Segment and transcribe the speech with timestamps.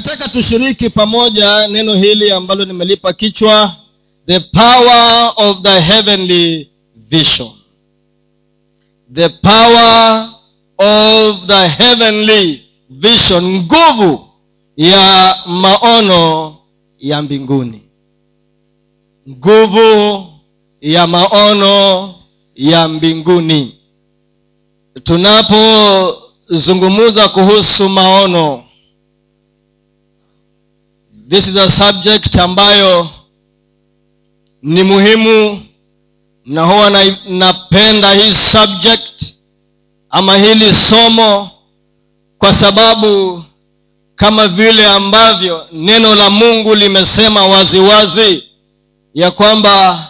[0.00, 3.76] nataka tushiriki pamoja neno hili ambalo nimelipa kichwa
[4.26, 6.70] the power of the heavenly
[7.10, 7.48] vision.
[9.14, 10.28] The power
[10.78, 13.44] of the heavenly vision.
[13.44, 14.28] Nguvu
[14.76, 16.56] ya maono
[16.98, 17.82] ya mbinguni.
[19.28, 20.26] Nguvu
[20.80, 22.14] ya maono
[22.54, 23.74] ya mbinguni.
[25.02, 28.64] Tunapozungumza kuhusu maono
[31.30, 33.08] this is a subject ambayo
[34.62, 35.62] ni muhimu
[36.46, 39.34] na huwa na, napenda hii subject
[40.10, 41.50] ama hili somo
[42.38, 43.42] kwa sababu
[44.16, 48.44] kama vile ambavyo neno la mungu limesema waziwazi wazi,
[49.14, 50.06] ya kwamba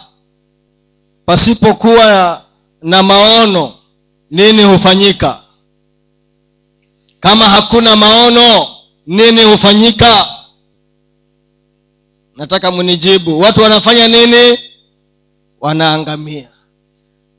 [1.25, 2.41] pasipokuwa
[2.81, 3.73] na maono
[4.31, 5.39] nini hufanyika?
[7.19, 8.67] Kama hakuna maono
[9.07, 10.40] nini hufanyika
[12.35, 13.39] nataka mnijibu.
[13.39, 14.59] Watu wanafanya nini?
[15.61, 16.47] Wanaangamia.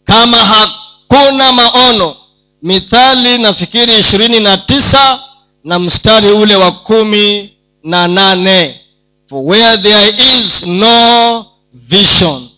[0.04, 2.16] Kama hakuna maono
[2.62, 5.22] mithali nafikiri ishirini na tisa
[5.64, 7.52] na mstari ule wa kumi
[7.84, 8.80] na nane.
[9.28, 10.08] For where there
[10.38, 12.48] is no vision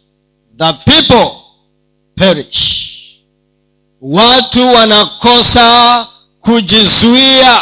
[0.58, 1.30] the people
[2.16, 2.90] perish.
[4.00, 6.06] Watu wanakosa
[6.40, 7.60] kujizuia.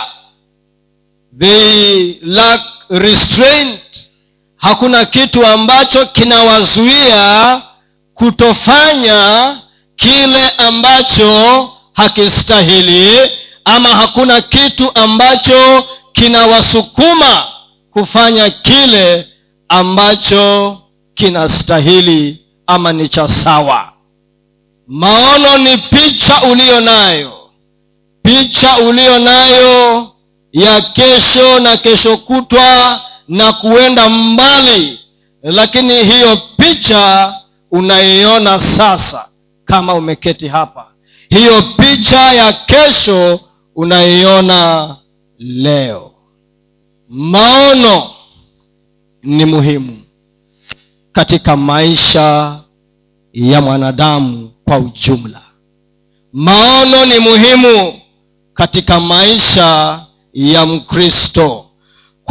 [1.38, 2.60] They lack
[2.90, 3.80] restraint
[4.62, 7.62] hakuna kitu ambacho kinawazuia
[8.14, 9.56] kutofanya
[9.96, 13.30] kile ambacho hakistahili
[13.64, 17.46] ama hakuna kitu ambacho kinawasukuma
[17.90, 19.26] kufanya kile
[19.68, 20.78] ambacho
[21.14, 23.92] kinastahili ama ni cha sawa.
[24.88, 27.50] Maono ni picha uliyo nayo.
[28.22, 30.08] Picha uliyo nayo
[30.52, 33.00] ya kesho na kesho kutwa
[33.32, 34.98] na kuenda mbali.
[35.42, 37.34] Lakini hiyo picha
[37.70, 39.28] unaiona sasa
[39.64, 40.86] kama umeketi hapa.
[41.28, 43.40] Hiyo picha ya kesho
[43.76, 44.96] unaiona
[45.38, 46.10] leo.
[47.08, 48.10] Maono
[49.22, 49.98] ni muhimu
[51.12, 52.58] katika maisha
[53.32, 55.42] ya mwanadamu kwa ujumla.
[56.32, 58.00] Maono ni muhimu
[58.54, 60.00] katika maisha
[60.32, 61.66] ya mkristo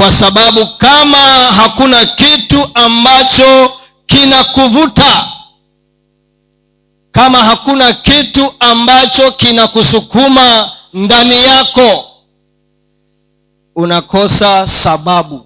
[0.02, 1.18] kwa sababu kama
[1.52, 3.72] hakuna kitu ambacho
[4.06, 5.28] kinakuvuta
[7.12, 12.06] kama hakuna kitu ambacho kinakusukuma ndani yako
[13.76, 15.46] unakosa sababu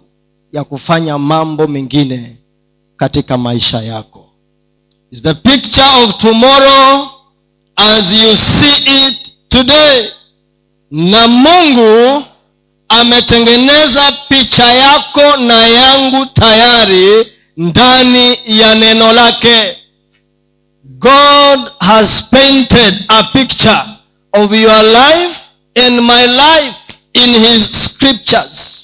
[0.54, 2.36] ya kufanya mambo mengine
[2.98, 4.30] katika maisha yako.
[5.12, 7.08] It's the picture of tomorrow
[7.76, 10.10] as you see it today.
[10.92, 12.24] Na mungu
[12.90, 19.78] ametengeneza picha yako na yangu tayari ndani ya neno lake.
[20.84, 23.82] God has painted a picture
[24.34, 25.36] of your life
[25.76, 26.76] and my life
[27.14, 28.82] in his scriptures.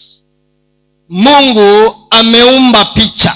[1.10, 3.36] Mungu ameumba picha.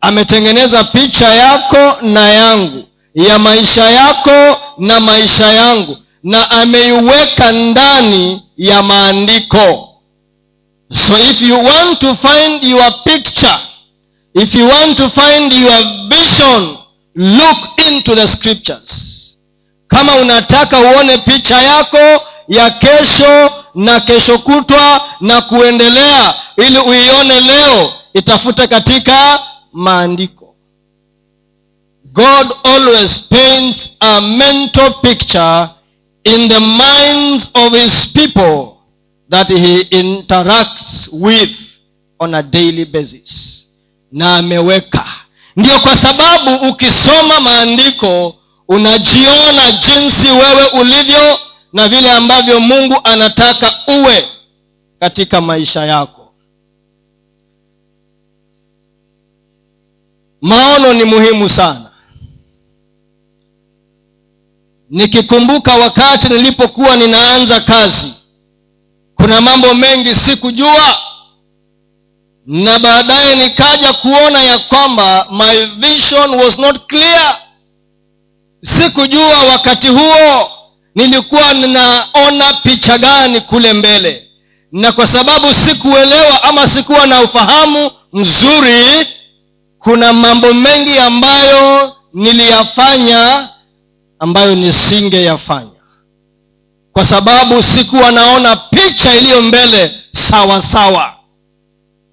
[0.00, 8.82] Ametengeneza picha yako na yangu ya maisha yako na maisha yangu na ameiweka ndani ya
[8.82, 9.88] maandiko.
[10.92, 13.58] So if you want to find your picture
[14.34, 16.76] if you want to find your vision
[17.14, 17.58] look
[17.90, 19.20] into the scriptures.
[19.88, 27.92] Kama unataka uone picha yako ya kesho na kesho kutwa na kuendelea ili uione leo
[28.14, 29.40] itafute katika
[29.72, 30.54] maandiko.
[32.12, 35.68] God always paints a mental picture
[36.24, 38.76] in the minds of his people
[39.28, 41.50] that he interacts with
[42.20, 43.60] on a daily basis.
[44.12, 45.04] Na ameweka.
[45.56, 48.36] Ndio kwa sababu ukisoma maandiko
[48.68, 51.38] unajiona jinsi wewe ulivyo
[51.72, 54.28] na vile ambavyo mungu anataka uwe
[55.00, 56.32] katika maisha yako.
[60.40, 61.83] Maono ni muhimu sana
[64.98, 68.12] nikikumbuka wakati nilipokuwa ninaanza kazi
[69.14, 70.98] kuna mambo mengi sikujua
[72.46, 77.36] na baadaye nikaja kuona ya kwamba my vision was not clear.
[78.62, 80.50] Sikujua wakati huo
[80.94, 84.26] nilikuwa ninaona picha gani kule mbele
[84.72, 89.06] na kwa sababu sikuelewa ama sikuwa na ufahamu mzuri
[89.78, 93.48] kuna mambo mengi ambayo niliyafanya
[94.24, 95.70] ambayo nisingeyafanya.
[96.92, 101.14] Kwa sababu sikuwa naona picha iliyo mbele sawa sawa.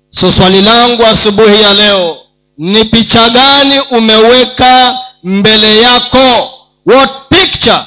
[0.09, 2.17] So swali langu asubuhi ya leo
[2.57, 6.49] ni picha gani umeweka mbele yako?
[6.85, 7.81] What picture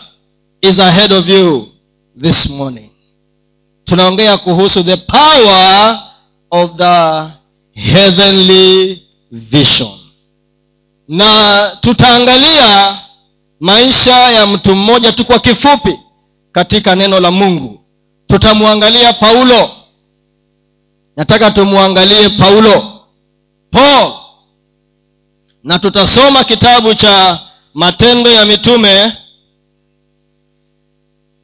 [0.61, 1.69] is ahead of you
[2.21, 2.91] this morning?
[3.85, 6.03] Tunaongea kuhusu the power
[6.51, 7.23] of the
[7.81, 9.91] heavenly vision.
[11.09, 12.99] Na tutaangalia
[13.61, 15.99] maisha ya mtu mmoja tu kwa kifupi
[16.53, 17.81] katika neno la mungu.
[18.27, 19.71] Tutamwangalia paulo.
[21.17, 23.01] Nataka tumwangalie paulo.
[23.71, 24.13] Paul.
[25.65, 27.41] Na tutasoma kitabu cha
[27.75, 29.13] matendo ya mitume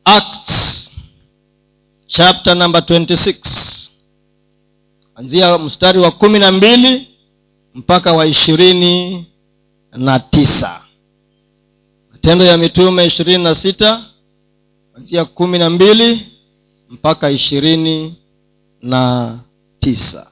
[0.04, 0.90] acts
[2.06, 3.90] chapter number 26
[5.14, 7.08] anzia mstari wa kumi na mbili
[7.74, 9.26] mpaka wa ishirini
[9.92, 10.79] na tisa
[12.20, 14.10] matendo ya mitume ishirini na sita
[14.92, 16.26] kwanzia kumi na mbili
[16.90, 18.14] mpaka ishirini
[18.82, 19.38] na
[19.80, 20.30] tisa.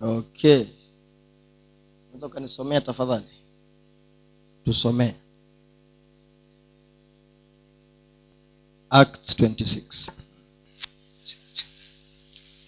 [0.00, 0.64] Okay.
[2.06, 3.26] Unaweza ukanisomea tafadhali?
[4.64, 5.12] Tusomee.
[8.90, 10.12] Acts 26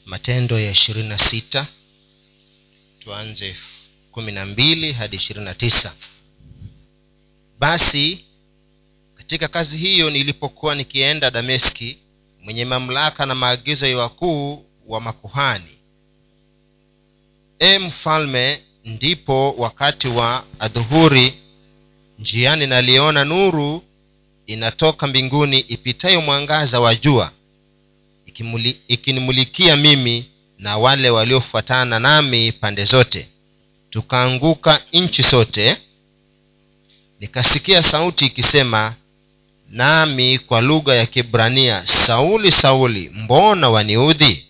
[0.07, 1.67] matendo ya ishirini na sita
[2.99, 3.57] tuanze
[4.13, 5.95] kumi na mbili hadi ishirini na tisa.
[7.59, 8.26] Basi
[9.27, 11.99] katika kazi hiyo nilipokuwa nikienda dameski
[12.43, 15.79] mwenye mamlaka na maagizo ya wakuu wa makuhani.
[17.59, 21.35] E mfalme ndipo wakati wa adhuhuri
[22.19, 23.83] njiani naliona nuru
[24.47, 27.33] inatoka mbinguni ipitayo mwangaza wa jua
[28.89, 30.25] ikinimulikia mimi
[30.59, 33.29] na wale waliofuatana nami pande zote.
[33.91, 35.77] Tukaanguka nchi sote
[37.21, 38.95] nikasikia sauti ikisema
[39.71, 44.47] nami kwa lugha ya kibrania sauli sauli mbona waniudhi?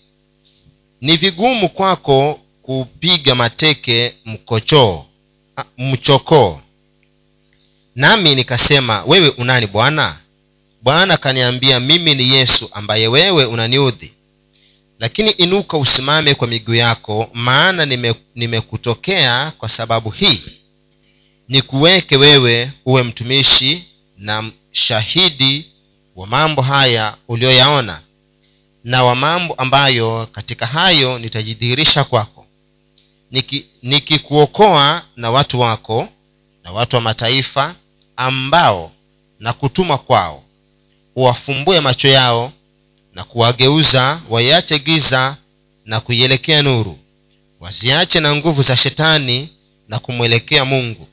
[1.01, 5.05] Ni vigumu kwako kupiga mateke mkochoo
[5.79, 6.61] mchokoo
[7.95, 10.19] nami nikasema wewe unani bwana?
[10.83, 14.13] Bwana akaniambia mimi ni yesu ambaye wewe unaniudhi.
[14.99, 20.43] Lakini inuka usimame kwa miguu yako maana nime- nimekutokea kwa sababu hii.
[21.49, 23.85] Nikuweke wewe uwe mtumishi
[24.19, 25.67] na shahidi
[26.17, 28.01] wa mambo haya uliyoyaona
[28.85, 32.47] na wa mambo ambayo katika hayo nitajidhihirisha kwako.
[33.33, 36.09] Niki- nikikuokoa na watu wako
[36.65, 37.75] na watu wa mataifa
[38.17, 38.93] ambao
[39.41, 40.43] na kutuma kwao
[41.17, 42.53] uwafumbue macho yao
[43.15, 45.37] na kuwageuza waiache giza
[45.85, 46.99] na kuielekea nuru
[47.61, 49.49] waziache na nguvu za shetani
[49.89, 51.09] na kumwelekea mungu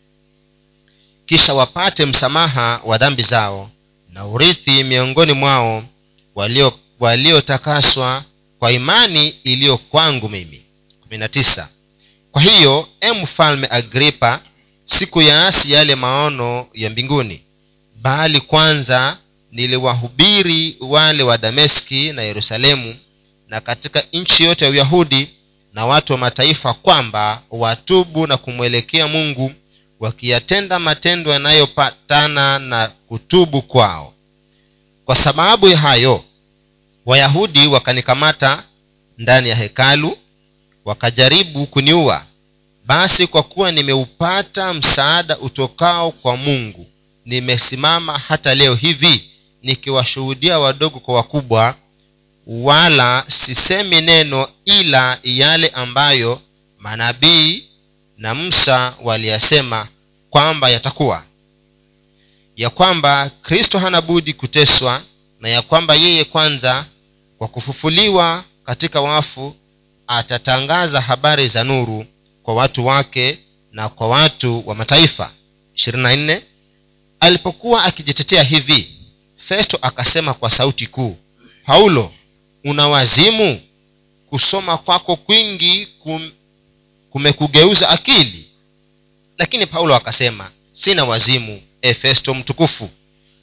[1.34, 3.70] kisha wapate msamaha wa dhambi zao
[4.10, 5.84] na urithi miongoni mwao
[6.36, 8.24] walio- waliotakaswa
[8.60, 10.62] kwa imani iliyo kwangu mimi.
[11.10, 11.68] 19
[12.32, 14.40] kwa hiyo e mfalme agripa
[14.86, 17.42] sikuyaasi yale maono ya mbinguni
[18.02, 19.18] bali kwanza
[19.52, 22.96] niliwahubiri wale wa dameski na yerusalemu
[23.48, 25.30] na katika nchi yote ya uyahudi
[25.74, 29.52] na watu wa mataifa kwamba watubu na kumwelekea mungu
[30.04, 34.14] wakiyatenda matendo yanayopatana na kutubu kwao.
[35.06, 36.24] Kwa sababu hayo
[37.06, 38.64] wayahudi wakanikamata
[39.18, 40.18] ndani ya hekalu
[40.86, 42.26] wakajaribu kuniua.
[42.86, 46.88] Basi kwa kuwa nimeupata msaada utokao kwa mungu
[47.26, 49.30] nimesimama hata leo hivi
[49.62, 51.76] nikiwashuhudia wadogo kwa wakubwa
[52.48, 56.42] wala sisemi neno ila yale ambayo
[56.80, 57.64] manabii
[58.18, 59.88] na musa waliyasema
[60.34, 61.24] kwamba yatakuwa.
[62.56, 65.02] Ya kwamba kristo hana budi kuteswa
[65.40, 66.86] na ya kwamba yeye kwanza
[67.38, 69.56] kwa kufufuliwa katika wafu
[70.08, 72.06] atatangaza habari za nuru
[72.44, 73.40] kwa watu wake
[73.72, 75.32] na kwa watu wa mataifa.
[75.76, 76.42] 24
[77.20, 78.90] alipokuwa akijitetea hivi
[79.38, 81.18] festo akasema kwa sauti kuu
[81.66, 82.12] paulo
[82.64, 83.62] una wazimu
[84.30, 86.32] kusoma kwako kwingi kum,
[87.10, 88.53] kumekugeuza akili
[89.38, 92.90] lakini paulo akasema sina wazimu efesto mtukufu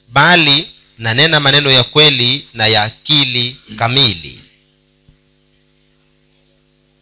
[0.07, 4.39] bali nanena maneno ya kweli na ya akili kamili.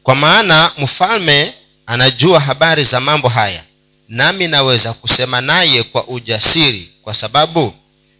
[0.03, 1.53] Kwa maana mfalme
[1.86, 3.63] anajua habari za mambo haya
[4.10, 7.74] nami naweza kusema naye kwa ujasiri kwa sababu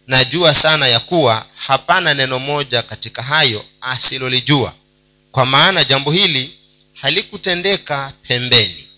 [0.06, 4.74] najua sana ya kuwa hapana neno moja katika hayo asilolijua.
[5.32, 6.54] Kwa maana jambo hili
[7.00, 8.89] halikutendeka pembeni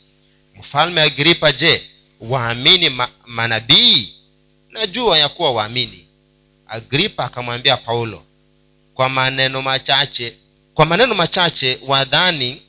[0.62, 1.82] mfalme agripa je
[2.20, 4.14] waamini ma, manabii?
[4.70, 6.06] Najua ya kuwa waamini.
[6.66, 8.22] Agripa akamwambia paulo
[8.94, 10.36] kwa maneno machache
[10.74, 12.62] kwa maneno machache wadhani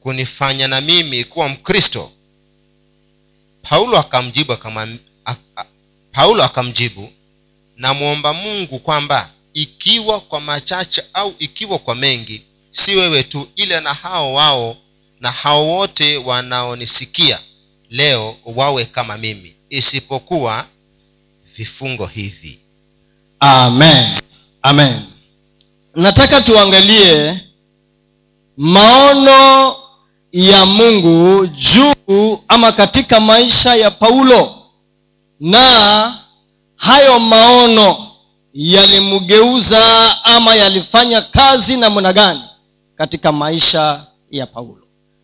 [0.00, 2.12] kunifanya na mimi kuwa mkristo.
[3.62, 4.56] Paulo akamjibu
[6.12, 7.12] paulo akamjibu
[7.76, 13.94] namwomba mungu kwamba ikiwa kwa machache au ikiwa kwa mengi si wewe tu ila na
[13.94, 14.76] hao wao
[15.22, 17.38] na hao wote wanaonisikia
[17.90, 20.64] leo wawe kama mimi isipokuwa
[21.56, 22.58] vifungo hivi.
[23.40, 24.20] Amen.
[24.62, 25.02] Amen.
[25.94, 27.40] Nataka tuangalie
[28.56, 29.76] maono
[30.32, 34.56] ya mungu juu ama katika maisha ya paulo.
[35.40, 36.18] Na
[36.76, 38.08] hayo maono
[38.54, 42.42] yalimgeuza ama yalifanya kazi namna gani
[42.96, 44.81] katika maisha ya paulo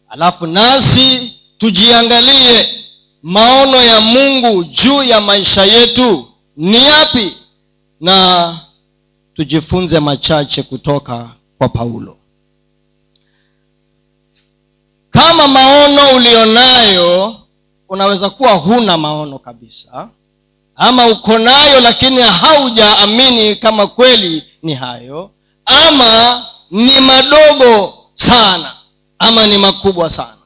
[0.09, 2.85] alafu nasi tujiangalie
[3.23, 6.29] maono ya mungu juu ya maisha yetu.
[6.57, 7.37] Ni yapi?
[8.00, 8.59] Na
[9.35, 12.17] tujifunze machache kutoka kwa paulo.
[15.11, 17.37] Kama maono ulionayo
[17.88, 20.09] unaweza kuwa huna maono kabisa.
[20.77, 25.31] Ama uko nayo lakini haujaamini kama kweli ni hayo.
[25.65, 28.75] Ama ni madogo sana
[29.18, 30.37] ama ni makubwa sana.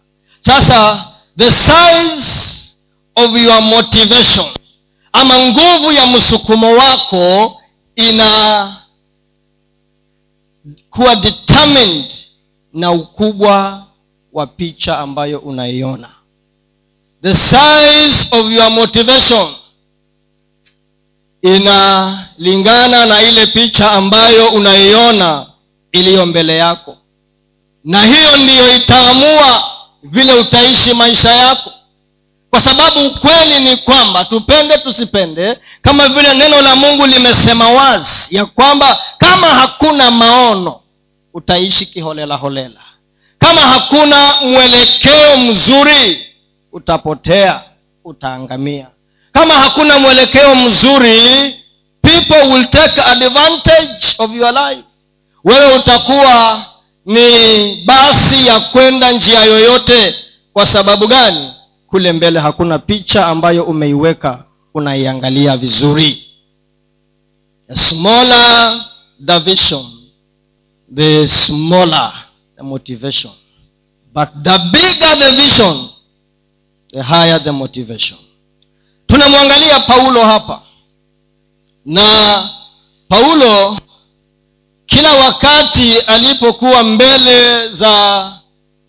[0.40, 2.76] Sasa the size
[3.16, 4.46] of your motivation
[5.12, 7.56] ama nguvu ya msukumo wako
[7.96, 8.76] ina
[10.90, 12.12] kuwa determined
[12.72, 13.86] na ukubwa
[14.32, 16.08] wa picha ambayo unaiona.
[17.22, 19.48] The size of your motivation
[21.42, 25.46] inalingana na ile picha ambayo unaiona
[25.92, 26.96] iliyo mbele yako
[27.84, 29.62] na hiyo ndiyo itaamua
[30.02, 31.72] vile utaishi maisha yako.
[32.50, 38.46] Kwa sababu ukweli ni kwamba tupende tusipende kama vile neno la mungu limesema wazi ya
[38.46, 40.80] kwamba kama hakuna maono
[41.34, 42.80] utaishi kiholela holela.
[43.38, 46.26] Kama hakuna mwelekeo mzuri
[46.72, 47.60] utapotea
[48.04, 48.86] utaangamia.
[49.32, 51.56] Kama hakuna mwelekeo mzuri
[52.02, 54.82] people will take advantage of your life.
[55.44, 56.64] Wewe utakuwa
[57.06, 60.14] ni basi ya kwenda njia yoyote.
[60.52, 61.50] Kwa sababu gani?
[61.86, 64.44] Kule mbele hakuna picha ambayo umeiweka
[64.74, 66.24] unaiangalia vizuri.
[67.68, 68.84] The smaller
[69.26, 69.84] the vision
[70.94, 72.12] the smaller
[72.56, 73.32] the motivation.
[74.14, 75.88] But the bigger the vision
[76.92, 78.18] the higher the motivation.
[79.06, 80.62] Tunamwangalia paulo hapa.
[81.86, 82.48] Na
[83.08, 83.78] paulo
[84.92, 88.32] kila wakati alipokuwa mbele za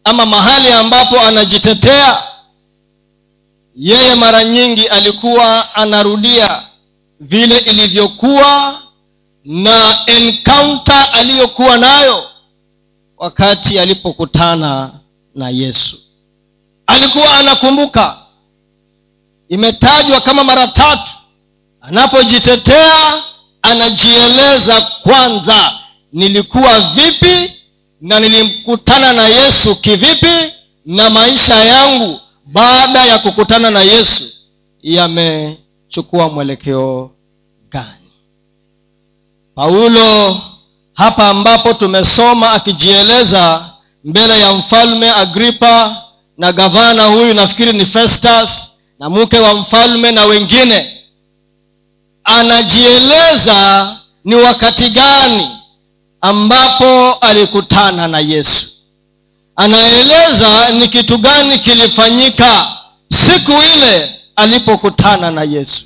[0.04, 2.24] ama mahali ambapo anajitetea
[3.76, 6.64] yeye mara nyingi alikuwa anarudia
[7.20, 8.80] vile ilivyokuwa
[9.46, 12.24] na encounter aliyokuwa nayo
[13.18, 14.92] wakati alipokutana
[15.36, 15.98] na yesu.
[16.88, 18.18] Alikuwa anakumbuka
[19.50, 21.12] imetajwa kama mara tatu
[21.82, 23.24] anapojitetea
[23.62, 25.80] anajieleza kwanza
[26.14, 27.54] nilikuwa vipi
[28.02, 30.54] na nilimkutana na yesu kivipi
[30.86, 34.24] na maisha yangu baada ya kukutana na yesu
[34.82, 37.12] yamechukua mwelekeo
[37.70, 38.12] gani?
[39.56, 40.38] Paulo
[40.94, 43.70] hapa ambapo tumesoma akijieleza
[44.04, 46.04] mbele ya mfalme agripa
[46.38, 48.50] na gavana huyu nafikiri ni festus
[49.00, 50.98] na mke wa mfalme na wengine
[52.24, 55.50] anajieleza ni wakati gani
[56.24, 58.68] ambapo alikutana na yesu.
[59.56, 62.78] Anaeleza ni kitu gani kilifanyika
[63.10, 65.86] siku ile alipokutana na yesu.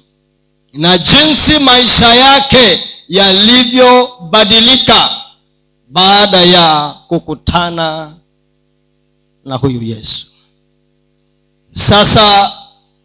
[0.74, 5.10] Na jinsi maisha yake yalivyobadilika
[5.90, 8.12] baada ya kukutana
[9.46, 10.28] na huyu yesu.
[11.72, 12.52] Sasa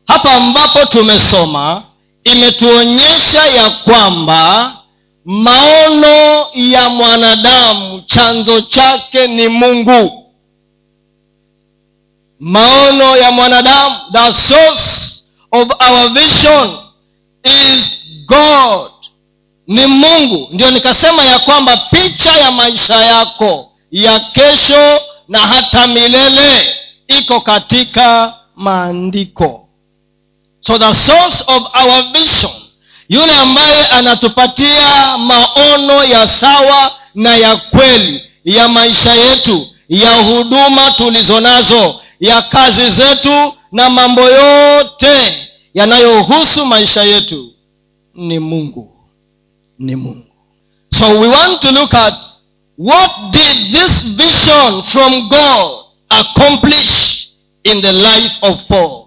[0.07, 1.83] hapa ambapo tumesoma
[2.25, 4.77] imetuonyesha ya kwamba
[5.25, 10.19] maono ya mwanadamu chanzo chake ni mungu.
[12.41, 16.79] Maono ya mwanadamu the source of our vision
[17.45, 18.91] is god.
[19.67, 20.49] Ni mungu.
[20.53, 26.75] Ndio nikasema ya kwamba picha ya maisha yako ya kesho na hata milele
[27.09, 29.69] iko katika maandiko.
[30.61, 32.53] So the source of our vision
[33.13, 41.41] yule ambaye anatupatia maono ya sawa na ya kweli ya maisha yetu ya huduma tulizo
[41.41, 47.49] nazo ya kazi zetu na mambo yote yanayohusu maisha yetu
[48.15, 48.97] ni mungu
[49.79, 50.27] ni mungu.
[50.99, 52.15] So we want to look at
[52.79, 55.71] what did this vision from god
[56.09, 57.29] accomplish
[57.65, 59.05] in the life of paul?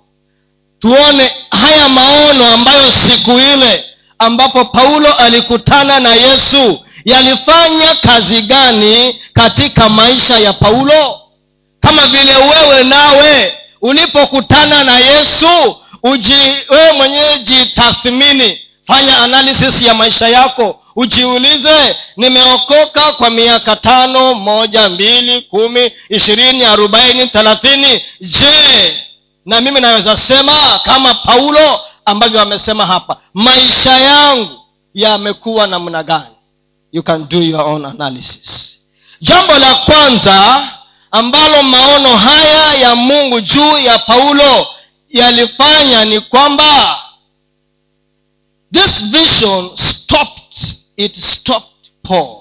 [0.80, 3.86] Tuone haya maono ambayo siku ile
[4.20, 6.80] ambapo paulo alikutana na yesu.
[7.06, 11.22] Yalifanya kazi gani katika maisha ya paulo?
[11.80, 16.34] Kama vile wewe nawe ulipokutana na yesu uji
[16.70, 18.60] wewe mwenyewe jitathmini.
[18.88, 20.80] Fanya analysis ya maisha yako.
[20.96, 28.02] Ujiulize nimeokoka kwa miaka tano moja mbili kumi ishirini arobaini thelathini.
[28.22, 28.96] Je
[29.46, 34.60] na mimi naweza sema kama paulo ambavyo amesema hapa maisha yangu
[34.94, 36.26] yamekuwa namna gani?
[36.92, 38.80] You can do your own analysis.
[39.22, 40.68] Jambo la kwanza
[41.12, 44.68] ambalo maono haya ya mungu juu ya paulo
[45.10, 46.98] yalifanya ni kwamba
[48.74, 52.38] this vision stopped it stopped paul.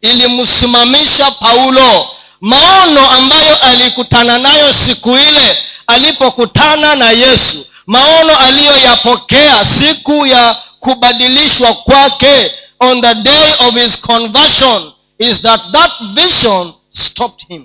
[0.00, 2.08] Ilimsimamisha paulo.
[2.40, 12.52] Maono ambayo alikutana nayo siku ile alipokutana na yesu maono aliyoyapokea siku ya kubadilishwa kwake
[12.80, 17.64] on the day of his conversion is that that vision stopped him.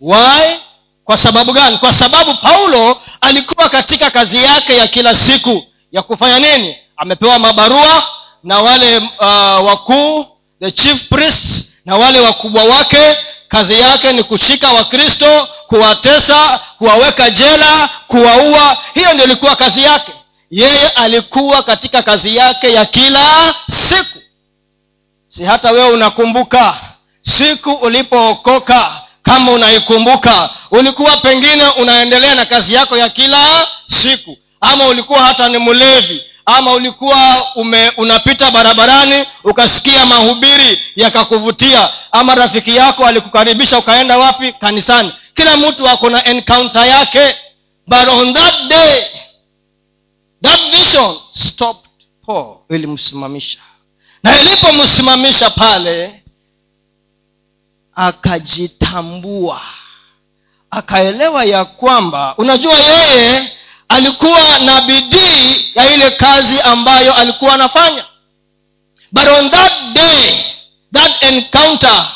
[0.00, 0.56] Why?
[1.04, 1.78] Kwa sababu gani?
[1.78, 6.76] Kwa sababu paulo alikuwa katika kazi yake ya kila siku ya kufanya nini?
[6.96, 8.02] Amepewa mabarua
[8.44, 10.26] na wale uh, wakuu
[10.60, 13.16] the chief priest na wale wakubwa wake
[13.50, 18.76] kazi yake ni kushika wakristo kuwatesa kuwaweka jela kuwaua.
[18.94, 20.12] Hiyo ndio ilikuwa kazi yake.
[20.50, 23.54] Yeye alikuwa katika kazi yake ya kila
[23.88, 24.18] siku.
[25.26, 26.74] Si hata wewe unakumbuka
[27.20, 28.92] siku ulipookoka
[29.22, 35.58] kama unaikumbuka ulikuwa pengine unaendelea na kazi yako ya kila siku ama ulikuwa hata ni
[35.58, 41.90] mlevi ama ulikuwa ume, unapita barabarani ukasikia mahubiri yakakuvutia.
[42.12, 44.52] Ama rafiki yako alikukaribisha ukaenda wapi?
[44.52, 45.12] Kanisani.
[45.34, 47.36] Kila mtu ako na encounter yake.
[47.86, 49.02] But on that day
[50.42, 51.90] that vision stopped.
[52.26, 53.58] Paul ilimsimamisha.
[54.22, 56.22] Na ilipomsimamisha pale
[57.94, 59.60] akajitambua.
[60.70, 63.52] Akaelewa ya kwamba unajua yeye
[63.90, 68.04] alikuwa na bidii ya ile kazi ambayo alikuwa anafanya.
[69.12, 70.44] But on that day
[70.92, 72.08] that encounter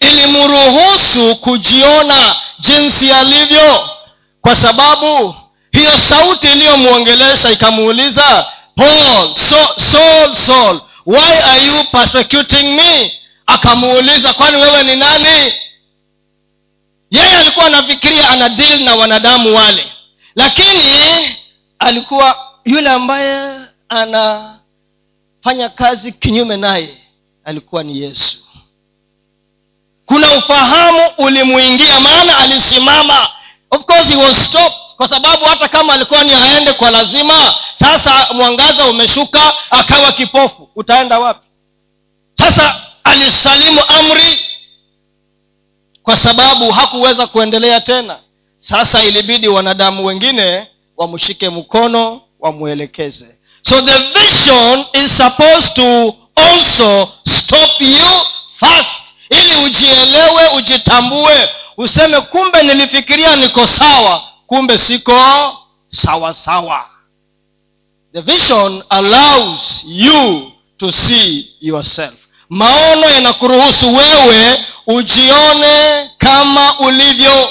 [0.00, 3.90] ilimruhusu kujiona jinsi alivyo
[4.40, 5.34] kwa sababu
[5.72, 13.18] hiyo sauti iliyomwongelesha ikamuuliza paul so, saul why are you persecuting me?
[13.46, 15.52] Akamuuliza kwani wewe ni nani?
[17.10, 19.91] Yeye alikuwa anafikiria ana deal na wanadamu wale
[20.34, 21.36] lakini
[21.78, 26.98] alikuwa yule ambaye anafanya kazi kinyume naye
[27.44, 28.38] alikuwa ni yesu.
[30.06, 33.28] Kuna ufahamu ulimuingia maana alisimama.
[33.70, 38.28] Of course he was stopped kwa sababu hata kama alikuwa ni aende kwa lazima sasa
[38.32, 40.68] mwangaza umeshuka akawa kipofu.
[40.76, 41.46] Utaenda wapi?
[42.34, 44.38] Sasa alisalimu amri
[46.02, 48.18] kwa sababu hakuweza kuendelea tena
[48.62, 53.26] sasa ilibidi wanadamu wengine wamshike mkono wamwelekeze
[53.62, 58.20] so the vision is supposed to also stop you
[58.56, 65.18] fast ili ujielewe ujitambue useme kumbe nilifikiria niko sawa kumbe siko
[65.88, 66.86] sawa sawa.
[68.12, 72.14] The vision allows you to see yourself.
[72.48, 77.48] Maono yanakuruhusu wewe ujione kama ulivyo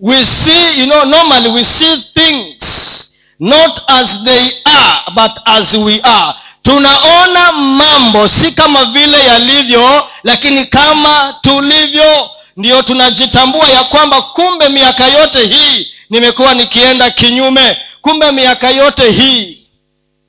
[0.00, 6.00] we see you know normally we see things not as they are but as we
[6.02, 6.34] are.
[6.62, 15.06] Tunaona mambo si kama vile yalivyo lakini kama tulivyo ndiyo tunajitambua ya kwamba kumbe miaka
[15.06, 17.76] yote hii nimekuwa nikienda kinyume.
[18.00, 19.58] Kumbe miaka yote hii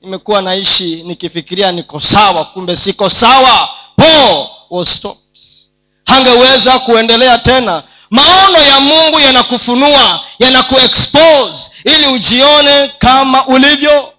[0.01, 3.69] nimekuwa naishi nikifikiria niko sawa kumbe siko sawa.
[3.95, 4.49] Po
[6.05, 14.13] hangeweza kuendelea tena maono ya mungu yanakufunua yanakuexpose ili ujione kama ulivyo.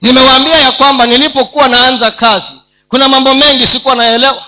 [0.00, 2.52] Nimewaambia ya kwamba nilipokuwa naanza kazi
[2.88, 4.44] kuna mambo mengi sikuwa naelewa.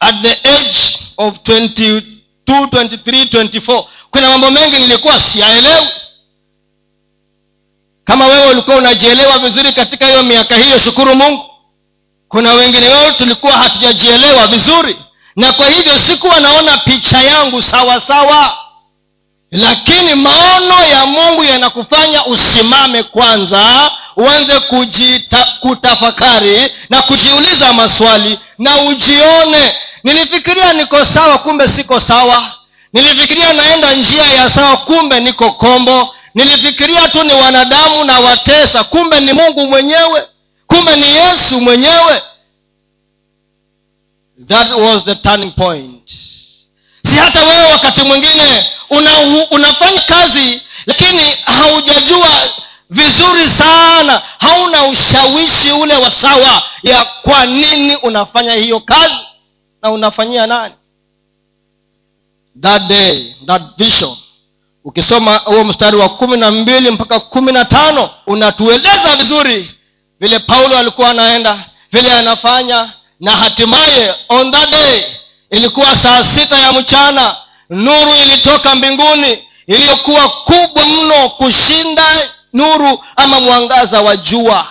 [0.00, 2.02] At the age of 22
[2.46, 5.86] 23 24 kuna mambo mengi nilikuwa siyaelewi.
[8.04, 11.45] Kama wewe ulikuwa unajielewa vizuri katika hiyo miaka hiyo shukuru mungu
[12.28, 14.96] kuna wengine wao tulikuwa hatujajielewa vizuri
[15.36, 18.52] na kwa hivyo sikuwa naona picha yangu sawa sawa.
[19.50, 24.60] Lakini maono ya mungu yanakufanya usimame kwanza uanze
[25.60, 29.76] kutafakari na kujiuliza maswali na ujione.
[30.04, 32.52] Nilifikiria niko sawa kumbe siko sawa.
[32.92, 36.14] Nilifikiria naenda njia ya sawa kumbe niko kombo.
[36.34, 40.22] Nilifikiria tu ni wanadamu na watesa kumbe ni mungu mwenyewe
[40.66, 42.22] kumbe ni yesu mwenyewe.
[44.48, 46.10] That was the turning point.
[47.04, 49.10] Si hata wewe wakati mwingine una,
[49.50, 52.28] unafanya kazi lakini haujajua
[52.90, 59.14] vizuri sana hauna ushawishi ule wa sawa ya kwa nini unafanya hiyo kazi
[59.82, 60.74] na unafanyia nani.
[62.60, 64.16] That day that vision.
[64.84, 69.70] Ukisoma huo mstari wa kumi na mbili mpaka kumi na tano unatueleza vizuri
[70.20, 71.58] vile paulo alikuwa anaenda
[71.92, 75.02] vile anafanya na hatimaye on that day
[75.50, 77.36] ilikuwa saa sita ya mchana
[77.70, 84.66] nuru ilitoka mbinguni iliyokuwa kubwa mno kushinda nuru ama mwangaza wa jua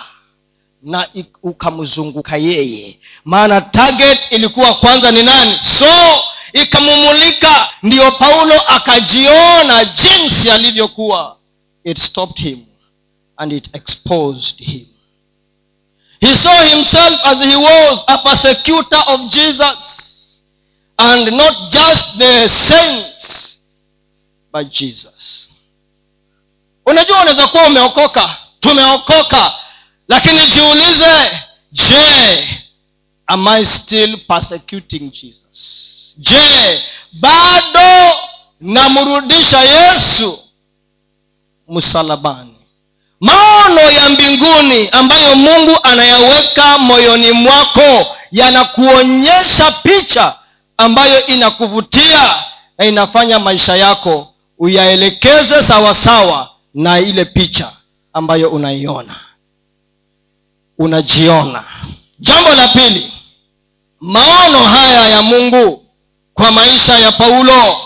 [0.82, 1.06] na
[1.42, 2.98] ukamzunguka yeye.
[3.24, 5.58] Maana target ilikuwa kwanza ni nani?
[5.78, 11.36] So ikamumulika ndiyo paulo akajiona jinsi alivyokuwa.
[11.84, 12.58] It stopped him
[13.36, 14.86] and it exposed him
[16.20, 20.44] he saw himself as he was a persecutor of jesus
[20.98, 23.60] and not just the saints
[24.52, 25.50] but jesus.
[26.86, 29.52] Unajua unaweza kuwa umeokoka tumeokoka
[30.08, 31.40] lakini jiulize
[31.72, 32.48] je
[33.26, 36.14] am i still persecuting jesus?
[36.18, 38.16] Je bado
[38.60, 40.38] namrudisha yesu
[41.68, 42.55] msalabani
[43.20, 50.34] maono ya mbinguni ambayo mungu anayaweka moyoni mwako yanakuonyesha picha
[50.76, 52.34] ambayo inakuvutia
[52.78, 57.72] na inafanya maisha yako uyaelekeze sawasawa na ile picha
[58.12, 59.14] ambayo unaiona.
[60.78, 61.64] Unajiona.
[62.18, 63.12] Jambo la pili
[64.00, 65.84] maono haya ya mungu
[66.34, 67.76] kwa maisha ya paulo.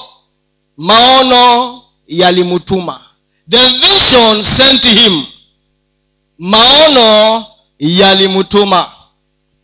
[0.76, 3.00] Maono yalimtuma
[3.50, 5.26] the vision sent him.
[6.38, 7.46] Maono
[7.78, 8.90] yalimtuma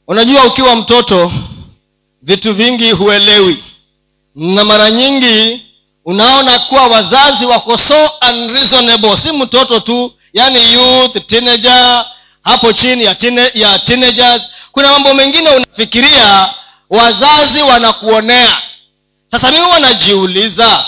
[0.09, 1.33] unajua ukiwa mtoto
[2.23, 3.65] vitu vingi huelewi.
[4.35, 5.63] Na mara nyingi
[6.05, 9.17] unaona kuwa wazazi wako so unreasonable.
[9.17, 12.07] Si mtoto tu yani youth teenager
[12.43, 14.43] hapo chini ya, tine, ya teenagers.
[14.73, 16.55] Kuna mambo mengine unafikiria
[16.91, 18.57] wazazi wanakuonea.
[19.31, 20.85] Sasa mimi wanajiuliza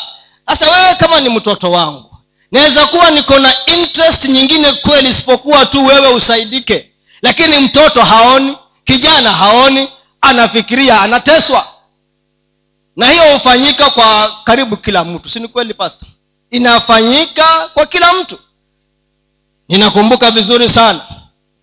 [0.47, 2.08] sasa wewe kama ni mtoto wangu
[2.53, 6.91] naweza kuwa niko na interest nyingine kweli isipokuwa tu wewe usaidike.
[7.23, 9.89] Lakini mtoto haoni kijana haoni
[10.21, 11.67] anafikiria anateswa.
[12.97, 15.29] Na hiyo hufanyika kwa karibu kila mtu.
[15.29, 16.07] Si ni kweli pasta
[16.51, 18.39] inafanyika kwa kila mtu.
[19.69, 21.01] Ninakumbuka vizuri sana.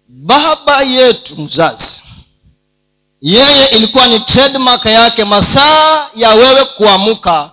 [0.08, 2.04] Baba yetu mzazi
[3.22, 7.52] yeye ilikuwa ni trademark yake masaa ya wewe kuamka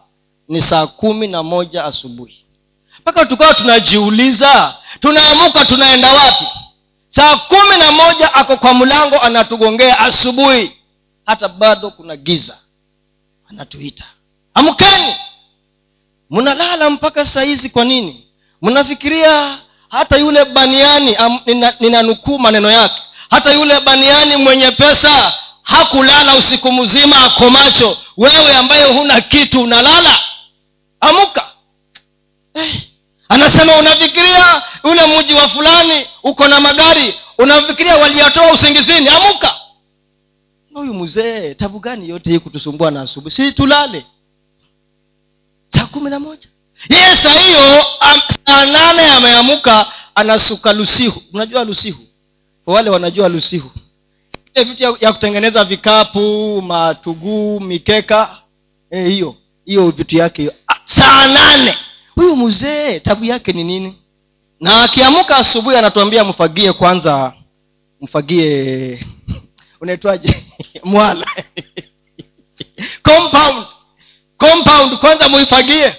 [0.48, 2.41] ni saa kumi na moja asubuhi
[3.02, 6.44] mpaka tukawa tunajiuliza tunaamuka tunaenda wapi?
[7.08, 10.72] Saa kumi na moja ako kwa mlango anatugongea asubuhi.
[11.26, 12.56] Hata bado kuna giza.
[13.50, 14.04] Anatuita.
[14.54, 15.14] Amkeni!
[16.30, 18.26] Mnalala mpaka saa hizi kwa nini?
[18.62, 21.16] Mnafikiria hata yule baniani
[21.80, 23.02] ninanukuu maneno yake.
[23.30, 27.98] Hata yule baniani mwenye pesa hakulala usiku mzima ako macho.
[28.16, 30.18] Wewe ambaye huna kitu unalala?
[31.00, 31.46] Amuka
[32.54, 32.72] hey.
[33.32, 37.14] Anasema unafikiria ule mji wa fulani uko na magari?
[37.38, 39.08] Unafikiria waliyatoa usingizini?
[39.08, 39.54] Amuka.
[40.74, 43.34] Huyu mzee tabu gani yote hii kutusumbua na asubuhi?
[43.34, 44.06] Si tulale.
[45.68, 46.48] Saa kumi na moja.
[46.88, 47.84] Yeye saa hiyo
[48.46, 51.22] saa nane ameamuka anasuka lusihu.
[51.32, 52.02] Unajua lusihu?
[52.66, 53.70] Wale wanajua lusihu.
[54.54, 58.36] Ile vitu ya, ya kutengeneza vikapu matuguu mikeka
[58.90, 61.78] hiyo e, hiyo vitu yake hiyo saa nane
[62.22, 63.94] huyu mzee tabu yake ni nini?
[64.60, 67.32] Na akiamka asubuhi anatuambia mfagie kwanza
[68.00, 69.06] mfagie
[69.80, 70.44] unaitwaje?
[70.84, 71.26] Mwala.
[73.08, 73.66] Compound.
[74.38, 75.94] Compound kwanza muifagie.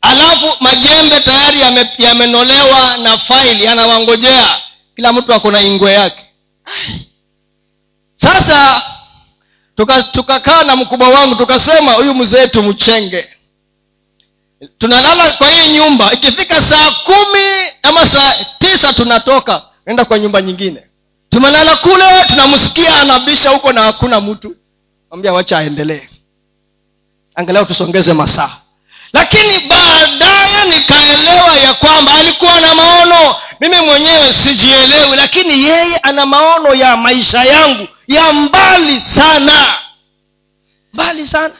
[0.00, 1.60] Alafu majembe tayari
[1.98, 4.48] yamenolewa yame na faili yanawangojea
[4.96, 6.24] kila mtu ako na ingwe yake.
[8.14, 8.82] Sasa
[9.74, 13.28] tukakaa tuka na mkubwa wangu tukasema huyu mzee tumchenge
[14.78, 20.82] tunalala kwa hii nyumba ikifika saa kumi ama saa tisa tunatoka enda kwa nyumba nyingine.
[21.30, 24.56] Tumelala kule tunamsikia anabisha huko na hakuna mtu.
[25.10, 26.08] Ambia wacha aendelee.
[27.34, 28.50] Angalau tusongeze masaa.
[29.12, 33.36] Lakini baadaye nikaelewa ya kwamba alikuwa na maono.
[33.60, 39.74] Mimi mwenyewe sijielewi lakini yeye ana maono ya maisha yangu ya mbali sana.
[40.92, 41.54] Mbali sana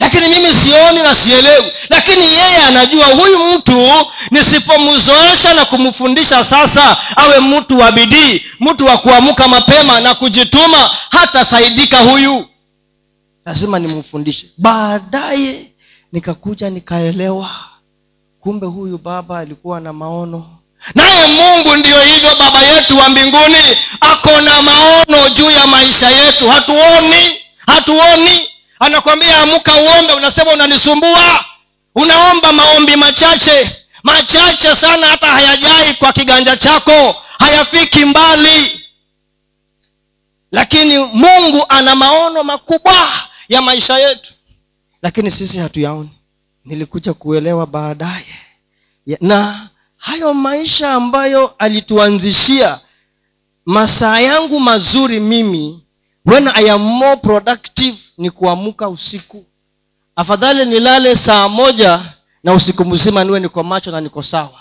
[0.00, 1.72] lakini mimi sioni na sielewi.
[1.90, 3.88] Lakini yeye anajua huyu mtu
[4.30, 11.98] nisipomzoesha na kumfundisha sasa awe mtu wa bidii mtu wa kuamka mapema na kujituma hatasaidika
[12.00, 12.46] huyu.
[13.46, 14.46] Lazima nimfundishe.
[14.58, 15.66] Baadaye
[16.12, 17.50] nikakuja nikaelewa.
[18.40, 20.46] Kumbe huyu baba alikuwa na maono.
[20.94, 23.56] Naye mungu ndiyo hivyo baba yetu wa mbinguni
[24.00, 26.48] ako na maono juu ya maisha yetu.
[26.50, 28.48] Hatuoni hatuoni
[28.80, 30.12] anakwambia amuka uombe.
[30.12, 31.44] Unasema unanisumbua.
[31.94, 38.80] Unaomba maombi machache machache sana hata hayajai kwa kiganja chako hayafiki mbali.
[40.52, 43.08] Lakini mungu ana maono makubwa
[43.48, 44.32] ya maisha yetu.
[45.02, 46.10] Lakini sisi hatuyaoni.
[46.64, 48.34] Nilikuja kuelewa baadaye.
[49.20, 52.80] Na hayo maisha ambayo alituanzishia
[53.66, 55.84] masaa yangu mazuri mimi
[56.28, 59.44] when i am more productive ni kuamka usiku.
[60.16, 62.00] Afadhali nilale saa moja
[62.44, 64.60] na usiku mzima niwe niko macho na niko sawa.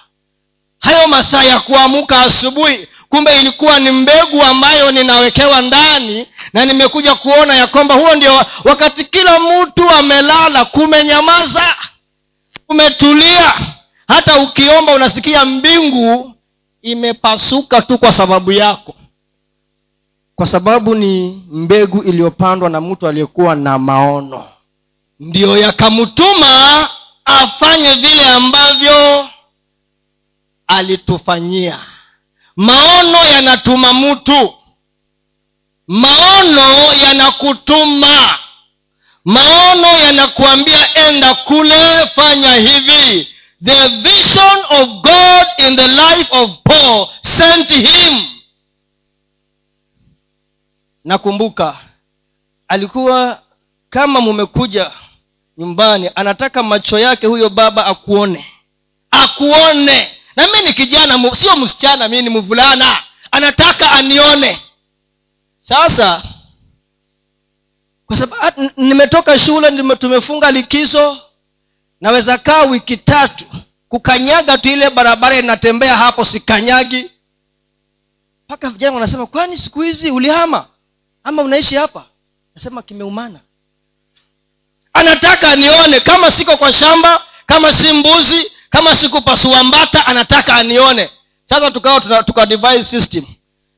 [0.80, 7.56] Hayo masaa ya kuamka asubuhi kumbe ilikuwa ni mbegu ambayo ninawekewa ndani na nimekuja kuona
[7.56, 11.76] ya kwamba huo ndio wakati kila mtu amelala kumenyamaza
[12.68, 13.54] kumetulia.
[14.08, 16.34] Hata ukiomba unasikia mbingu
[16.82, 18.96] imepasuka tu kwa sababu yako
[20.38, 24.46] kwa sababu ni mbegu iliyopandwa na mtu aliyekuwa na maono.
[25.20, 26.88] Ndiyo yakamtuma
[27.26, 29.28] afanye vile ambavyo
[30.68, 31.80] alitufanyia.
[32.56, 34.54] Maono yanatuma mtu.
[35.88, 38.38] Maono yanakutuma.
[39.26, 43.28] Maono yanakuambia enda kule fanya hivi.
[43.66, 48.37] The vision of god in the life of paul sent him
[51.08, 51.78] nakumbuka
[52.68, 53.42] alikuwa
[53.90, 54.92] kama mumekuja
[55.58, 58.46] nyumbani anataka macho yake huyo baba akuone.
[59.12, 60.12] Akuone!
[60.36, 62.98] Na mi ni kijana sio msichana mi ni mvulana.
[63.32, 64.62] Anataka anione.
[65.58, 66.24] Sasa
[68.06, 71.18] kwa sababu nimetoka shule tumefunga likizo
[72.02, 73.46] naweza kaa wiki tatu
[73.90, 77.12] kukanyaga tu ile barabara inatembea hapo sikanyagi.
[78.46, 80.66] Mpaka vijana wanasema kwani siku hizi ulihama
[81.28, 82.04] ama unaishi hapa?
[82.56, 83.40] Nasema kimeumana.
[84.94, 91.10] Anataka anione kama siko kwa shamba kama si mbuzi kama sikupasua mbata anataka anione.
[91.50, 93.26] Sasa tukawa tuka device system.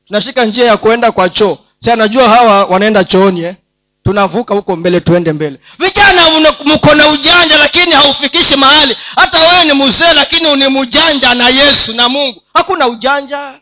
[0.06, 1.58] Tunashika njia ya kuenda kwa choo.
[1.78, 3.54] Si anajua hawa wanaenda chooni eh?
[4.02, 5.60] tunavuka huko mbele tuende mbele.
[5.78, 6.30] Vijana
[6.64, 8.96] mko na ujanja lakini haufikishi mahali.
[9.16, 12.42] Hata wewe ni mzee lakini ni mjanja na yesu na mungu.
[12.54, 13.60] Hakuna ujanja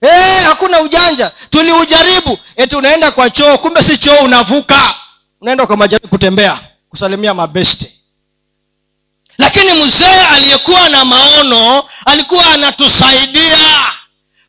[0.00, 1.30] hey, hakuna ujanja.
[1.50, 2.38] Tuliujaribu.
[2.56, 4.94] Eti unaenda kwa choo kumbe si choo unavuka.
[5.40, 6.58] Unaenda kwa majaribu kutembea
[6.90, 7.92] kusalimia mabeste
[9.38, 13.58] lakini mzee aliyekuwa na maono alikuwa anatusaidia.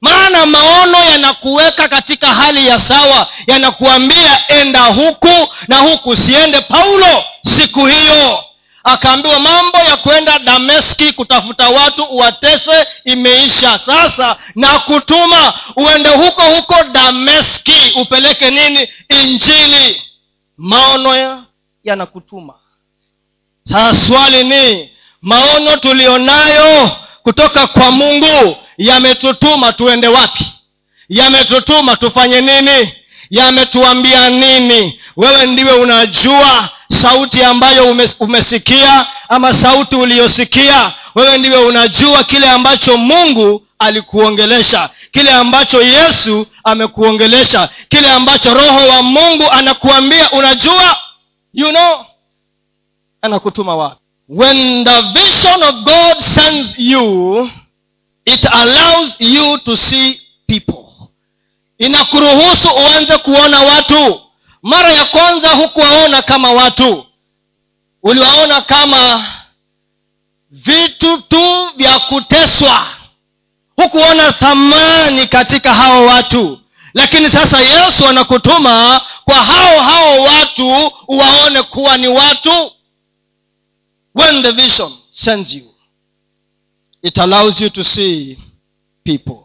[0.01, 7.23] Maana maono yanakuweka katika hali ya sawa yanakuambia enda huku na huku siende paulo
[7.57, 8.43] siku hiyo
[8.87, 13.79] akaambiwa mambo ya kwenda dameski kutafuta watu uwatese imeisha.
[13.85, 18.87] Sasa na kutuma uende huko huko dameski upeleke nini?
[19.09, 20.01] Injili.
[20.57, 21.43] Maono
[21.83, 22.53] yanakutuma.
[23.63, 24.89] Sasa swali ni
[25.21, 26.91] maono tuliyonayo
[27.23, 30.45] kutoka kwa mungu yametutuma tuende wapi?
[31.09, 32.93] Yametutuma tufanye nini?
[33.29, 34.99] Yametuambia nini?
[35.17, 43.63] Wewe ndiwe unajua sauti ambayo umesikia ama sauti uliyosikia wewe ndiwe unajua kile ambacho mungu
[43.79, 50.97] alikuongelesha kile ambacho yesu amekuongelesha kile ambacho roho wa mungu anakuambia unajua
[51.53, 52.05] you know
[53.21, 54.01] anakutuma wapi?
[54.29, 57.49] When the vision of god sends you
[58.25, 60.83] it allows you to see people.
[61.77, 64.21] Inakuruhusu uanze kuona watu
[64.61, 67.05] mara ya kwanza hukuwaona kama watu.
[68.03, 69.25] Uliwaona kama
[70.51, 72.87] vitu tu vya kuteswa.
[73.75, 76.59] Hukuona thamani katika hao watu.
[76.93, 82.71] Lakini sasa yesu anakutuma kwa hao hao watu uwaone kuwa ni watu.
[84.15, 85.73] When the vision sends you
[87.01, 88.39] it allows you to see
[89.03, 89.37] people.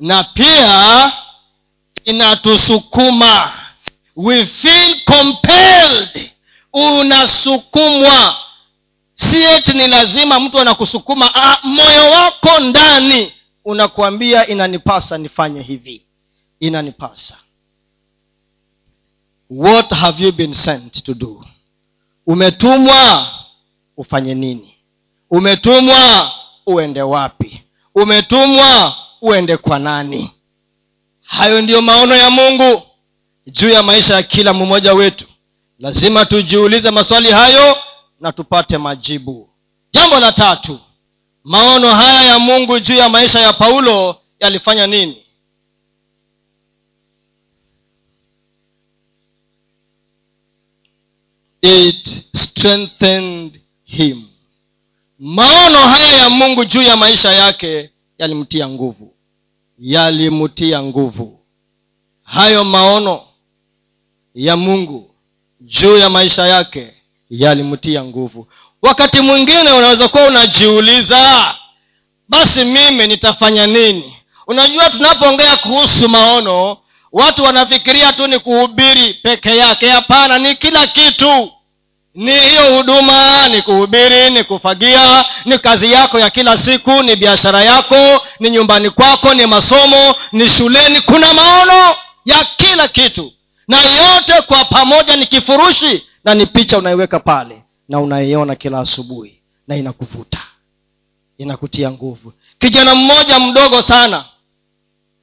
[0.00, 1.12] Na pia
[2.04, 3.52] inatusukuma
[4.18, 6.30] we feel compelled.
[6.72, 8.36] Unasukumwa.
[9.14, 11.34] Si ni lazima mtu anakusukuma.
[11.34, 13.32] Ah, moyo wako ndani.
[13.64, 16.02] Unakuambia inanipasa nifanye hivi.
[16.60, 17.36] Inanipasa.
[19.50, 21.44] What have you been sent to do?
[22.26, 23.26] Umetumwa
[23.96, 24.74] ufanye nini?
[25.30, 26.32] Umetumwa
[26.66, 27.62] uende wapi?
[27.94, 30.30] Umetumwa uende kwa nani?
[31.22, 32.87] Hayo ndiyo maono ya mungu
[33.50, 35.24] juu ya maisha ya kila mmoja wetu.
[35.78, 37.76] Lazima tujiulize maswali hayo
[38.20, 39.48] na tupate majibu.
[39.92, 40.78] Jambo la tatu
[41.44, 45.22] maono haya ya mungu juu ya maisha ya paulo yalifanya nini?
[51.62, 54.24] It strengthened him.
[55.18, 59.14] Maono haya ya mungu juu ya maisha yake yalimtia nguvu.
[59.78, 61.40] Yalimtia nguvu.
[62.22, 63.27] Hayo maono
[64.34, 65.10] ya mungu
[65.60, 66.94] juu ya maisha yake
[67.30, 68.48] yalimtia nguvu.
[68.82, 71.54] Wakati mwingine unaweza kuwa unajiuliza
[72.28, 74.14] basi mimi nitafanya nini?
[74.46, 76.76] Unajua tunapoongea kuhusu maono
[77.12, 79.88] watu wanafikiria tu ni kuhubiri peke yake.
[79.90, 81.52] Hapana ni kila kitu.
[82.14, 87.62] Ni hiyo huduma ni kuhubiri ni kufagia ni kazi yako ya kila siku ni biashara
[87.64, 91.00] yako ni nyumbani kwako ni masomo ni shuleni.
[91.00, 93.32] Kuna maono ya kila kitu
[93.68, 99.40] na yote kwa pamoja ni kifurushi na ni picha unaiweka pale na unaiona kila asubuhi
[99.68, 100.38] na inakuvuta.
[101.38, 102.32] Inakutia nguvu.
[102.58, 104.24] Kijana mmoja mdogo sana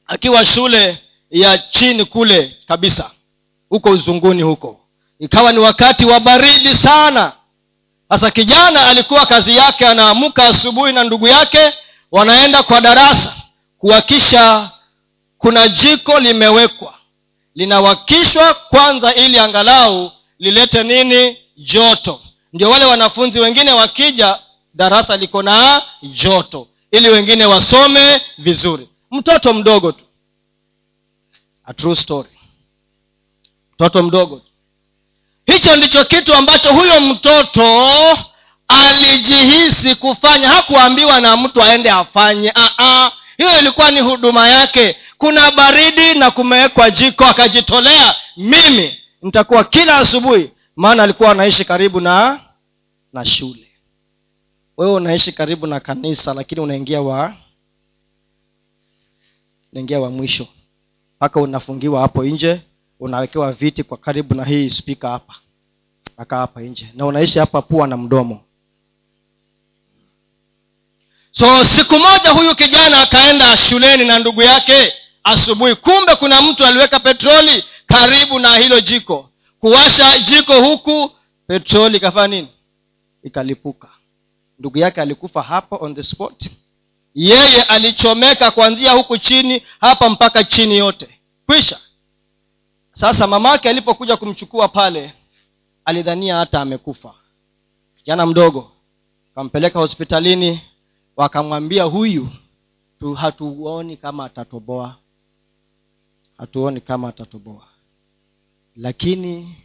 [0.07, 0.97] akiwa shule
[1.31, 3.11] ya chini kule kabisa
[3.69, 4.79] huko uzunguni huko.
[5.19, 7.31] Ikawa ni wakati wa baridi sana.
[8.09, 11.73] Sasa kijana alikuwa kazi yake anaamka asubuhi na ndugu yake
[12.11, 13.35] wanaenda kwa darasa
[13.77, 14.71] kuhakisha
[15.37, 16.93] kuna jiko limewekwa
[17.55, 21.37] linawakishwa kwanza ili angalau lilete nini?
[21.57, 22.21] Joto.
[22.53, 24.39] Ndio wale wanafunzi wengine wakija
[24.73, 28.89] darasa liko na joto ili wengine wasome vizuri.
[29.11, 30.03] Mtoto mdogo tu.
[31.65, 32.29] A true story.
[33.73, 34.51] Mtoto mdogo tu.
[35.53, 37.89] Hicho ndicho kitu ambacho huyo mtoto
[38.67, 40.49] alijihisi kufanya.
[40.49, 44.97] Hakuambiwa na mtu aende afanye Aa, hiyo ilikuwa ni huduma yake.
[45.17, 50.51] Kuna baridi na kumewekwa jiko akajitolea mimi nitakuwa kila asubuhi.
[50.75, 52.39] Maana alikuwa anaishi karibu na
[53.13, 53.67] na shule.
[54.77, 57.33] Wewe unaishi karibu na kanisa lakini unaingia wa
[59.73, 60.47] unaingia wa mwisho.
[61.17, 62.61] Mpaka unafungiwa hapo nje
[62.99, 65.35] unawekewa viti kwa karibu na hii spika hapa.
[66.17, 66.87] Nakaa hapa nje.
[66.95, 68.41] Na unaishi hapa pua na mdomo
[71.37, 74.93] so siku moja huyu kijana akaenda shuleni na ndugu yake.
[75.23, 79.29] Asubuhi kumbe kuna mtu aliweka petroli karibu na hilo jiko.
[79.59, 81.11] Kuwasha jiko huku
[81.47, 82.47] petroli ikafanya nini?
[83.23, 83.87] Ikalipuka.
[84.59, 86.49] Ndugu yake alikufa hapo on the spot.
[87.15, 91.09] Yeye alichomeka kuanzia huku chini hapa mpaka chini yote.
[91.45, 91.79] Kwisha.
[92.93, 95.13] Sasa mamake alipokuja kumchukua pale
[95.85, 97.13] alidhania hata amekufa.
[97.95, 98.71] Kijana mdogo
[99.35, 100.61] kampeleka hospitalini
[101.15, 102.29] wakamwambia huyu
[102.99, 104.95] tu hatuoni kama atatoboa.
[106.37, 107.67] Hatuoni kama atatoboa.
[108.75, 109.55] Lakini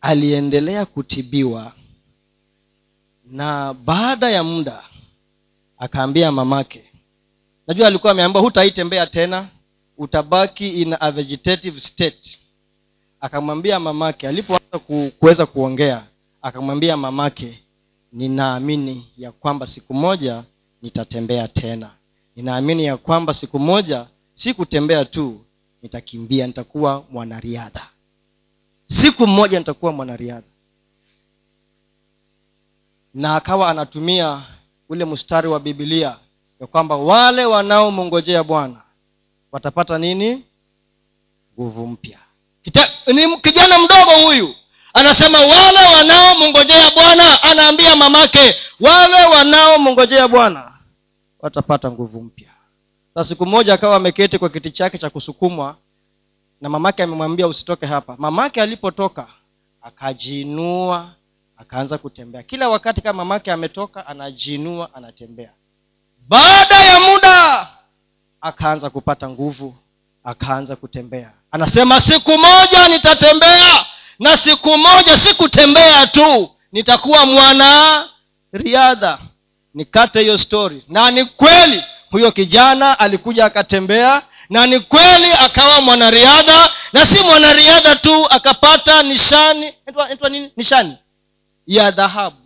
[0.00, 1.72] aliendelea kutibiwa
[3.24, 4.82] na baada ya muda
[5.78, 6.84] akaambia mamake
[7.66, 9.48] najua alikuwa ameambiwa hutaitembea tena
[9.98, 12.38] utabaki in a vegetative state.
[13.20, 16.06] Akamwambia mamake alipoanza ku, kuweza kuongea
[16.42, 17.62] akamwambia mamake
[18.16, 20.44] ninaamini ya kwamba siku moja
[20.82, 21.90] nitatembea tena.
[22.36, 25.40] Ninaamini ya kwamba siku moja si kutembea tu
[25.82, 27.88] nitakimbia nitakuwa mwanariadha.
[28.86, 30.46] Siku mmoja nitakuwa mwanariadha.
[33.14, 34.42] Na akawa anatumia
[34.88, 36.16] ule mstari wa bibilia
[36.60, 38.82] ya kwamba wale wanaomongojea bwana
[39.52, 40.44] watapata nini?
[41.54, 42.18] Nguvu mpya.
[43.42, 44.54] Kijana mdogo huyu
[44.96, 50.72] anasema wale wanaomngojea bwana anaambia mamake wale wanaomngojea bwana
[51.40, 52.48] watapata nguvu mpya.
[53.14, 55.76] Sa siku moja akawa ameketi kwa kiti chake cha kusukumwa
[56.60, 58.14] na mamake amemwambia usitoke hapa.
[58.18, 59.26] Mamake alipotoka
[59.82, 61.10] akajiinua
[61.56, 62.42] akaanza kutembea.
[62.42, 65.50] Kila wakati kama mamake ametoka anajiinua anatembea.
[66.28, 67.68] Baada ya muda
[68.40, 69.74] akaanza kupata nguvu
[70.24, 71.30] akaanza kutembea.
[71.50, 73.86] Anasema siku moja nitatembea
[74.18, 78.04] na siku moja si kutembea tu nitakuwa mwana
[78.52, 79.18] riadha
[79.74, 80.84] nikate hiyo story.
[80.88, 87.96] Na ni kweli huyo kijana alikuja akatembea na ni kweli akawa mwanariadha na si mwanariadha
[87.96, 89.72] tu akapata nishani
[90.10, 90.52] etwa nini?
[90.56, 90.96] Nishani.
[91.66, 92.36] Ya dhahabu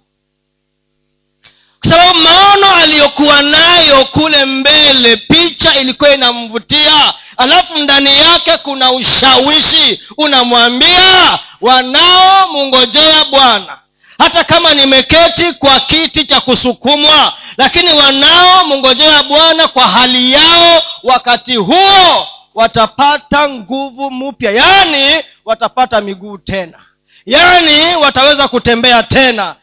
[1.80, 7.14] kwa sababu maono aliyokuwa nayo kule mbele picha ilikuwa inamvutia.
[7.36, 10.00] Alafu ndani yake kuna ushawishi.
[10.18, 13.78] Unamwambia wanaomungojea bwana.
[14.18, 22.28] Hata kama nimeketi kwa kiti cha kusukumwa lakini wanaomungojea bwana kwa hali yao wakati huo
[22.54, 24.50] watapata nguvu mpya.
[24.50, 26.78] Yaani watapata miguu tena.
[27.26, 29.54] Yaani wataweza kutembea tena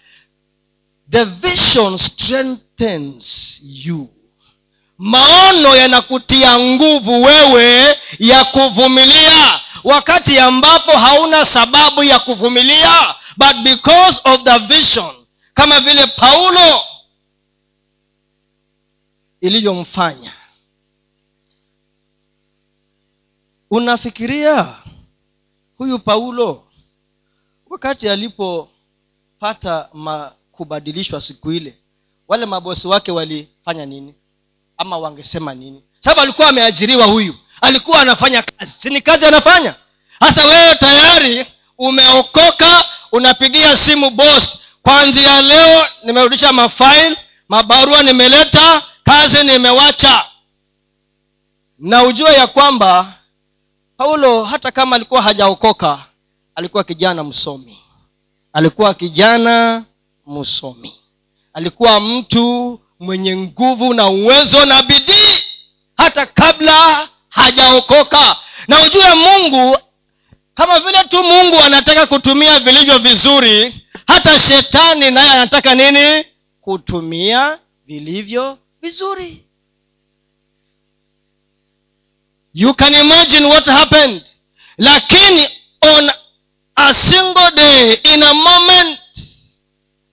[1.12, 4.10] the vision strengthens you.
[4.98, 9.60] Maono yanakutia nguvu wewe ya kuvumilia.
[9.84, 15.16] Wakati ambapo hauna sababu ya kuvumilia but because of the vision
[15.54, 16.82] kama vile paulo
[19.42, 20.34] ilivyomfanya.
[23.72, 24.76] Unafikiria
[25.78, 26.64] huyu paulo
[27.70, 29.90] wakati alipopata
[30.58, 31.78] kubadilishwa siku ile
[32.28, 34.14] wale mabosi wake walifanya nini?
[34.78, 35.84] Ama wangesema nini?
[36.00, 38.72] Sababu alikuwa ameajiriwa huyu alikuwa anafanya kazi.
[38.72, 39.76] Sini kazi anafanya?
[40.20, 41.46] Hasa wewe tayari
[41.78, 47.18] umeokoka unapigia simu bos kwanzia leo nimerudisha mafail
[47.50, 50.26] mabarua nimeleta kazi nimewacha.
[51.80, 53.14] Na ujue ya kwamba
[53.98, 56.00] paulo hata kama alikuwa hajaokoka
[56.56, 57.78] alikuwa kijana msomi.
[58.54, 59.84] Alikuwa kijana
[60.28, 60.94] msomi
[61.54, 65.44] alikuwa mtu mwenye nguvu na uwezo na bidii
[65.98, 68.36] hata kabla hajaokoka.
[68.68, 69.78] Na ujue mungu
[70.54, 76.26] kama vile tu mungu anataka kutumia vilivyo vizuri hata shetani naye anataka nini?
[76.62, 79.44] Kutumia vilivyo vizuri.
[82.54, 84.22] You can imagine what happened.
[84.78, 85.48] Lakini
[85.82, 86.12] on
[86.76, 89.00] a single day in a moment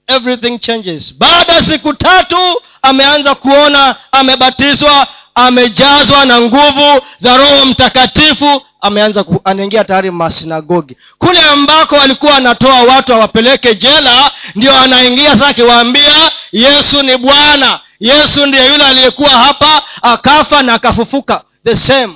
[0.06, 1.14] everything changes.
[1.18, 2.36] Baada ya siku tatu
[2.82, 10.96] ameanza kuona amebatizwa amejazwa na nguvu za roho mtakatifu ameanza anaingia tayari masinagogi.
[11.18, 17.80] Kule ambako alikuwa anatoa watu awapeleke jela ndio anaingia sasa akiwaambia yesu ni bwana.
[18.00, 21.44] Yesu ndiye yule aliyekuwa hapa akafa na akafufuka.
[21.64, 22.14] The same.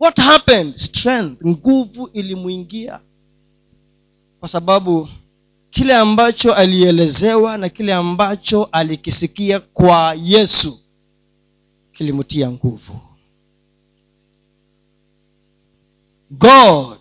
[0.00, 0.76] What happened?
[0.76, 2.98] Strength nguvu ilimwingia.
[4.40, 5.08] Kwa sababu
[5.70, 10.78] kile ambacho alielezewa na kile ambacho alikisikia kwa yesu
[11.92, 13.00] kilimtia nguvu.
[16.30, 16.98] God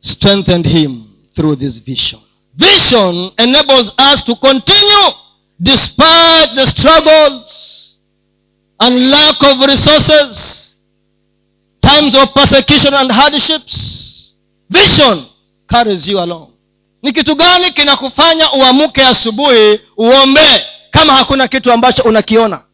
[0.00, 2.20] strengthened him through this vision.
[2.54, 5.12] Vision enables us to continue
[5.60, 8.00] despite the struggles
[8.78, 10.54] and lack of resources
[11.80, 14.34] times of persecution and hardships.
[14.70, 15.26] Vision
[15.68, 16.57] carries you along
[17.02, 22.64] ni kitu gani kinakufanya uamuke asubuhi uombee kama hakuna kitu ambacho unakiona?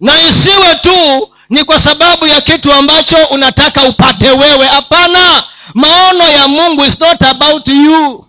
[0.00, 4.66] Na isiwe tu ni kwa sababu ya kitu ambacho unataka upate wewe.
[4.66, 5.44] Hapana.
[5.74, 8.26] Maono ya mungu is not about you.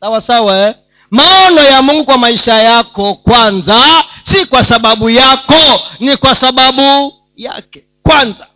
[0.00, 0.74] Sawa sawa eh?
[1.10, 7.84] maono ya mungu kwa maisha yako kwanza si kwa sababu yako ni kwa sababu yake
[8.02, 8.46] kwanza.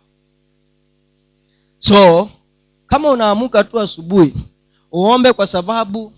[1.79, 2.29] So
[2.87, 4.33] kama unaamuka tu asubuhi
[4.97, 6.13] uombe kwa sababu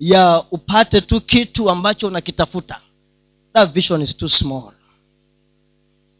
[0.00, 2.80] ya upate tu kitu ambacho unakitafuta.
[3.52, 4.72] That vision is too small.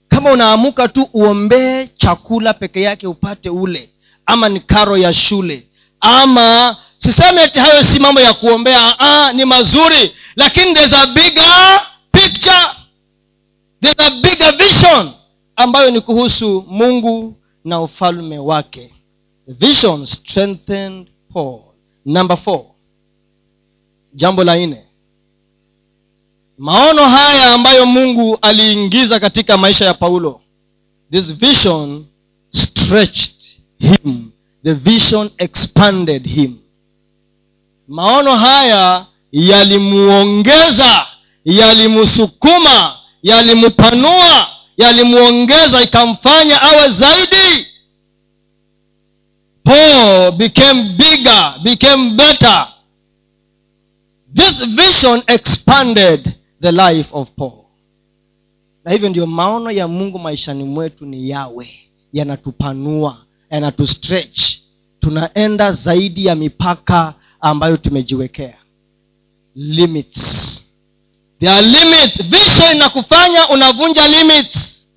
[0.08, 3.90] Kama unaamuka tu uombee chakula peke yake upate ule
[4.26, 5.66] ama ni karo ya shule
[6.00, 11.80] ama siseme ati hayo si mambo ya kuombea ah, ni mazuri lakini there's a bigger
[12.12, 12.66] picture.
[13.80, 15.10] There's a bigger vision
[15.56, 18.94] ambayo ni kuhusu mungu na ufalme wake.
[19.46, 21.60] Vision strengthened paul
[22.06, 22.64] number four.
[24.14, 24.82] Jambo la nne.
[26.58, 30.40] Maono haya ambayo mungu aliingiza katika maisha ya paulo.
[31.10, 32.04] This vision
[32.50, 33.34] stretched
[33.78, 34.30] him.
[34.64, 36.56] The vision expanded him.
[37.88, 41.06] Maono haya yalimuongeza
[41.44, 44.46] yalimusukuma yalimupanua
[44.76, 47.66] yalimuongeza ikamfanya awe zaidi
[49.66, 52.68] paul became bigger became better.
[54.34, 57.64] This vision expanded the life of paul.
[58.84, 61.70] Na hivyo ndio maono ya mungu maishani mwetu ni yawe
[62.12, 63.18] yanatupanua
[63.50, 64.40] yanatustretch.
[65.00, 68.54] Tunaenda zaidi ya mipaka ambayo tumejiwekea.
[69.54, 70.20] Limits.
[71.40, 72.22] There are limits.
[72.22, 74.88] Vision inakufanya unavunja limits.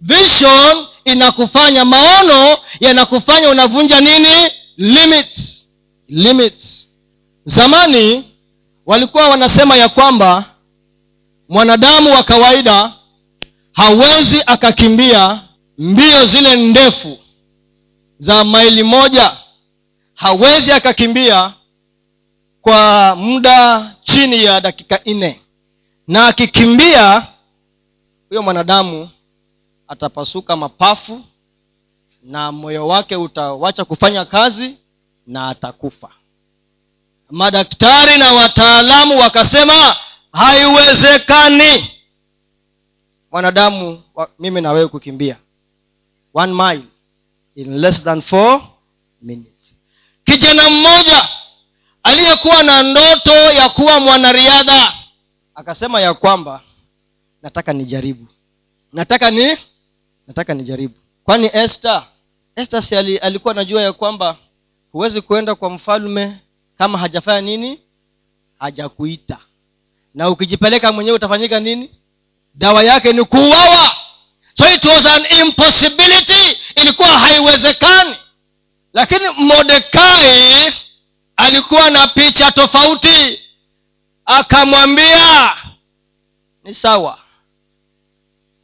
[0.00, 4.50] Vision inakufanya maono yanakufanya unavunja nini?
[4.76, 5.66] Limits.
[6.08, 6.88] Limits.
[7.44, 8.24] Zamani
[8.86, 10.44] walikuwa wanasema ya kwamba
[11.48, 12.92] mwanadamu wa kawaida
[13.72, 15.40] hawezi akakimbia
[15.78, 17.18] mbio zile ndefu
[18.18, 19.36] za maili moja.
[20.14, 21.52] Hawezi akakimbia
[22.60, 25.40] kwa muda chini ya dakika nne.
[26.08, 27.26] Na akikimbia
[28.28, 29.08] huyo mwanadamu
[29.88, 31.24] atapasuka mapafu
[32.22, 34.76] na moyo wake utawacha kufanya kazi
[35.26, 36.08] na atakufa.
[37.30, 39.96] Madaktari na wataalamu wakasema
[40.32, 41.90] haiwezekani.
[43.32, 44.02] Mwanadamu
[44.38, 45.36] mimi na wewe kukimbia.
[46.34, 46.84] One mile
[47.54, 48.60] in less than four
[49.22, 49.74] minutes.
[50.24, 51.28] Kijana mmoja
[52.02, 54.92] aliyekuwa na ndoto ya kuwa mwanariadha
[55.54, 56.60] akasema ya kwamba
[57.42, 58.26] nataka nijaribu.
[58.92, 59.56] Nataka ni
[60.26, 60.94] nataka nijaribu.
[61.24, 62.06] Kwani esther?
[62.56, 64.36] Esther si ali, alikuwa anajua ya kwamba
[64.92, 66.36] huwezi kuenda kwa mfalme
[66.78, 67.80] kama hajafanya nini?
[68.58, 69.38] Hajakuita.
[70.14, 71.90] Na ukijipeleka mwenyewe utafanyika nini?
[72.54, 73.92] Dawa yake ni kuuawa.
[74.58, 76.58] So it was an impossibility.
[76.76, 78.16] Ilikuwa haiwezekani.
[78.92, 80.72] Lakini modekai
[81.36, 83.40] alikuwa na picha tofauti.
[84.24, 85.52] Akamwambia
[86.64, 87.18] ni sawa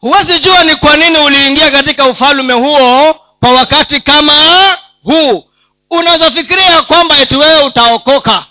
[0.03, 4.33] huwezi jua ni kwa nini uliingia katika ufalume huo kwa wakati kama
[5.03, 5.45] huu.
[5.91, 8.47] Unaweza fikiria kwamba eti wewe utaokoka.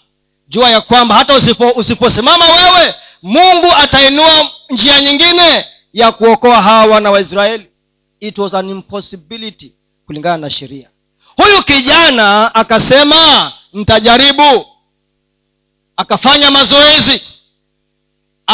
[0.47, 7.11] Jua ya kwamba hata usipo usiposimama wewe mungu atainua njia nyingine ya kuokoa hawa wana
[7.11, 7.67] wa israeli.
[8.19, 9.73] It was an impossibility
[10.05, 10.89] kulingana na sheria.
[11.37, 14.65] Huyu kijana akasema ntajaribu
[15.97, 17.21] akafanya mazoezi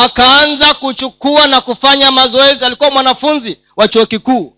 [0.04, 2.66] akaanza kuchukua na kufanya mazoezi.
[2.66, 4.54] Alikuwa mwanafunzi wa chuo kikuu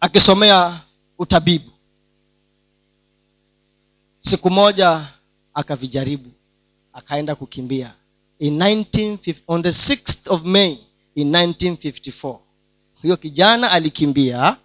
[0.00, 0.80] akisomea
[1.18, 1.70] utabibu.
[4.18, 5.08] Siku moja
[5.54, 6.30] akavijaribu
[6.92, 7.94] akaenda kukimbia.
[8.38, 10.78] In 19, on the 6th of may
[11.14, 12.38] in 1954
[13.02, 14.56] huyo kijana alikimbia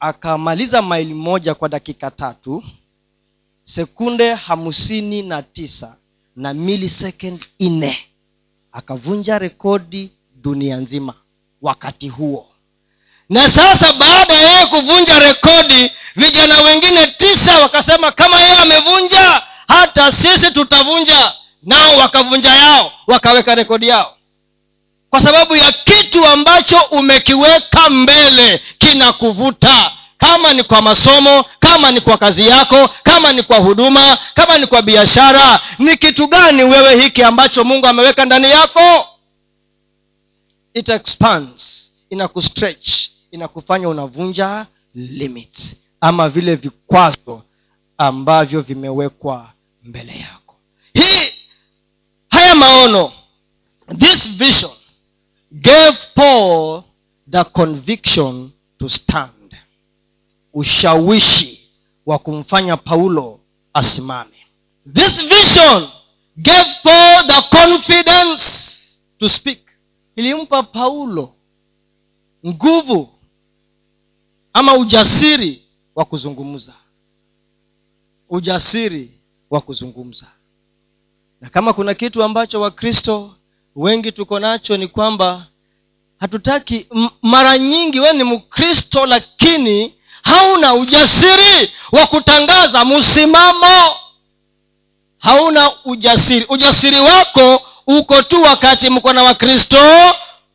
[0.00, 2.64] akamaliza maili moja kwa dakika tatu
[3.62, 5.96] sekunde hamsini na tisa
[6.36, 7.98] na milisekend nne
[8.72, 10.10] akavunja rekodi
[10.42, 11.14] dunia nzima
[11.62, 12.46] wakati huo.
[13.28, 20.12] Na sasa baada ya yeye kuvunja rekodi vijana wengine tisa wakasema kama yeye amevunja hata
[20.12, 21.32] sisi tutavunja.
[21.62, 24.16] Nao wakavunja yao wakaweka rekodi yao.
[25.10, 29.92] Kwa sababu ya kitu ambacho umekiweka mbele kinakuvuta
[30.22, 34.66] kama ni kwa masomo kama ni kwa kazi yako kama ni kwa huduma kama ni
[34.66, 39.06] kwa biashara ni kitu gani wewe hiki ambacho mungu ameweka ndani yako?
[40.74, 42.88] It expands inakustretch
[43.30, 47.42] inakufanya unavunja limits ama vile vikwazo
[47.98, 49.50] ambavyo vimewekwa
[49.84, 50.54] mbele yako.
[50.94, 51.32] Hii
[52.30, 53.12] haya maono
[53.98, 54.72] this vision
[55.52, 56.82] gave paul
[57.30, 59.41] the conviction to stand
[60.54, 61.70] ushawishi
[62.06, 63.40] wa kumfanya paulo
[63.74, 64.30] asimame.
[64.94, 65.88] This vision
[66.36, 68.42] gave paul the confidence
[69.18, 69.58] to speak.
[70.16, 71.34] Ilimpa paulo
[72.46, 73.08] nguvu
[74.52, 75.62] ama ujasiri
[75.94, 76.74] wa kuzungumza.
[78.30, 79.10] Ujasiri
[79.50, 80.26] wa kuzungumza.
[81.40, 83.34] Na kama kuna kitu ambacho wakristo
[83.76, 85.46] wengi tuko nacho ni kwamba
[86.18, 86.86] hatutaki
[87.22, 93.96] mara nyingi we ni mkristo lakini hauna ujasiri wa kutangaza msimamo.
[95.18, 96.46] Hauna ujasiri.
[96.48, 99.78] Ujasiri wako uko tu wakati mko na wakristo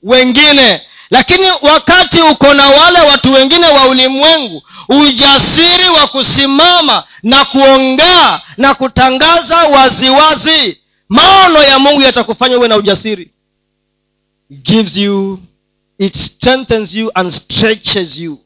[0.04, 0.82] wengine.
[1.10, 8.74] Lakini wakati uko na wale watu wengine wa ulimwengu ujasiri wa kusimama na kuongea na
[8.74, 10.78] kutangaza waziwazi.
[11.10, 13.32] Maono ya mungu yatakufanya uwe na ujasiri.
[14.52, 15.40] Gives you
[16.00, 18.40] it strengthens you and stretches you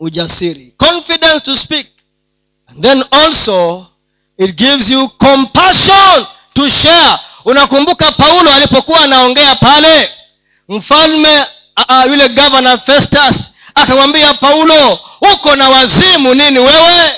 [0.00, 0.74] ujasiri.
[0.76, 1.86] Confidence to speak.
[2.68, 3.86] And then also
[4.38, 7.18] it gives you compassion to share.
[7.44, 10.10] Unakumbuka paulo alipokuwa anaongea pale?
[10.68, 11.38] Mfalme
[11.88, 14.98] uh, yule governor festus akamwambia paulo
[15.34, 17.12] uko na wazimu nini wewe?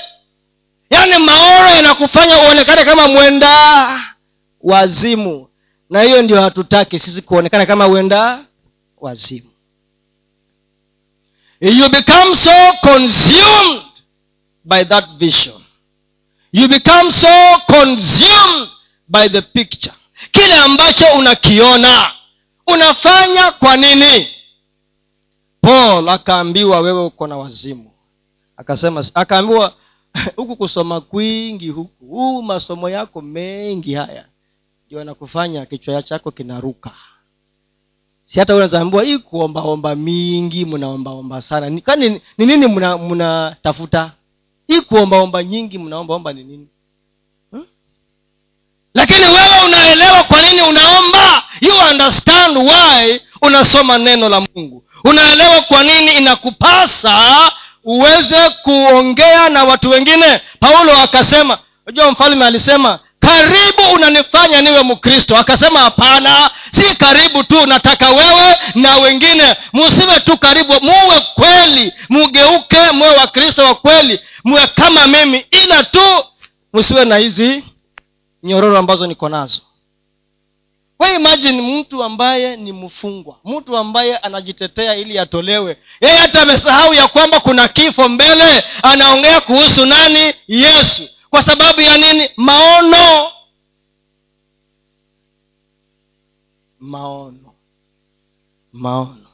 [0.91, 4.01] Yaani maoro yanakufanya uonekane kama mwenda
[4.61, 5.47] wazimu.
[5.91, 8.45] Na hiyo ndio hatutaki sisi kuonekana kama wenda
[9.01, 9.50] wazimu
[11.61, 14.03] you become so consumed
[14.65, 15.61] by that vision.
[16.53, 18.69] You become so consumed
[19.09, 19.93] by the picture.
[20.33, 22.13] Kile ambacho unakiona
[22.67, 24.29] unafanya kwa nini?
[25.61, 27.91] Paul akaambiwa wewe uko na wazimu.
[28.57, 29.75] Akasema akaambiwa
[30.37, 34.25] huku kusoma kwingi huku huu masomo yako mengi haya
[34.87, 36.91] ndio anakufanya kichwa chako kinaruka
[38.33, 41.71] si hata unazaambiwa hii kuombaomba mingi mnaombaomba sana.
[41.71, 42.09] Ni- kwani
[42.39, 44.11] ni nini mna- mnatafuta
[44.69, 46.69] hii kuombaomba nyingi mnaombaomba ni nini?
[47.51, 47.65] Hmm?
[48.95, 51.43] lakini wewe unaelewa kwa nini unaomba?
[51.61, 54.85] You understand why unasoma neno la mungu.
[55.05, 57.53] Unaelewa kwa nini inakupasa
[57.85, 60.41] uweze kuongea na watu wengine?
[60.61, 62.99] Paulo akasema unajua mfalme alisema
[63.31, 65.37] karibu unanifanya niwe mkristo.
[65.37, 69.57] Akasema hapana si karibu tu nataka wewe na wengine.
[69.73, 75.45] Musiwe tu karibu muwe kweli mugeuke muwe wakristo wa kweli muwe kama mimi.
[75.51, 76.25] Ila tu
[76.73, 77.65] musiwe na hizi
[78.43, 79.61] nyororo ambazo niko nazo.
[80.99, 85.77] We imagine mtu ambaye ni mfungwa mtu ambaye anajitetea ili atolewe.
[86.01, 90.35] Yeye hata amesahau ya kwamba kuna kifo mbele anaongea kuhusu nani?
[90.49, 92.29] Yesu kwa sababu ya nini?
[92.37, 93.31] Maono.
[96.81, 97.53] Maono.
[98.73, 99.27] Maono.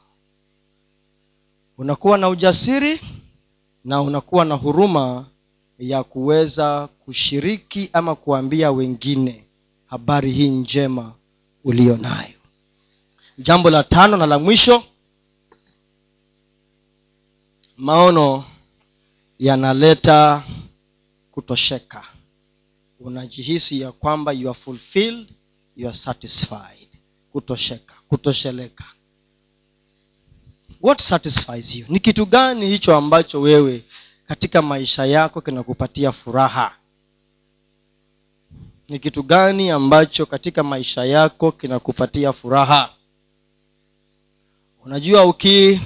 [1.77, 3.01] Unakuwa na ujasiri
[3.85, 5.25] na unakuwa na huruma
[5.79, 9.43] ya kuweza kushiriki ama kuambia wengine
[9.85, 11.13] habari hii njema
[11.63, 12.33] uliyo nayo.
[13.37, 14.83] Jambo la tano na la mwisho
[17.77, 18.43] maono
[19.39, 20.43] yanaleta
[21.37, 22.03] kutosheka.
[22.99, 25.29] Unajihisi ya kwamba you are fulfilled
[25.75, 26.87] you are satisfied.
[27.31, 28.83] Kutosheka kutosheleka.
[30.81, 31.85] What satisfies you?
[31.89, 33.83] Ni kitu gani hicho ambacho wewe
[34.27, 36.75] katika maisha yako kinakupatia furaha?
[38.89, 42.93] Ni kitu gani ambacho katika maisha yako kinakupatia furaha?
[44.85, 45.81] Unajua uki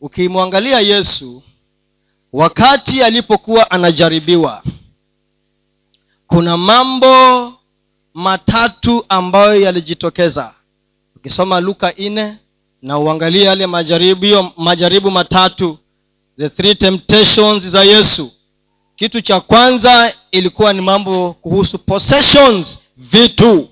[0.00, 1.42] ukimwangalia yesu
[2.32, 4.62] wakati alipokuwa anajaribiwa
[6.26, 7.52] kuna mambo
[8.14, 10.54] matatu ambayo yalijitokeza.
[11.16, 12.36] Ukisoma luka nne
[12.82, 15.78] na uangalie yale majaribio majaribu matatu
[16.38, 18.30] the three temptations za yesu.
[18.96, 23.68] Kitu cha kwanza ilikuwa ni mambo kuhusu possessions vitu.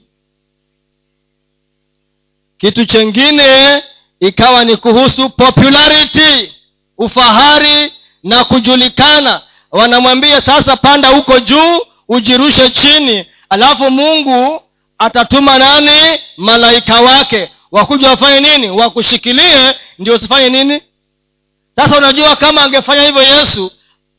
[2.58, 3.82] Kitu chengine
[4.20, 6.52] ikawa ni kuhusu popularity
[6.98, 7.92] ufahari
[8.28, 9.40] na kujulikana.
[9.70, 14.62] Wanamwambia sasa panda huko juu ujirushe chini alafu mungu
[14.98, 16.20] atatuma nani?
[16.36, 17.50] Malaika wake.
[17.72, 18.70] Wakuja wafanye nini?
[18.70, 20.82] Wakushikilie ndio usifanye nini?
[21.76, 23.72] Sasa unajua kama angefanya hivyo yesu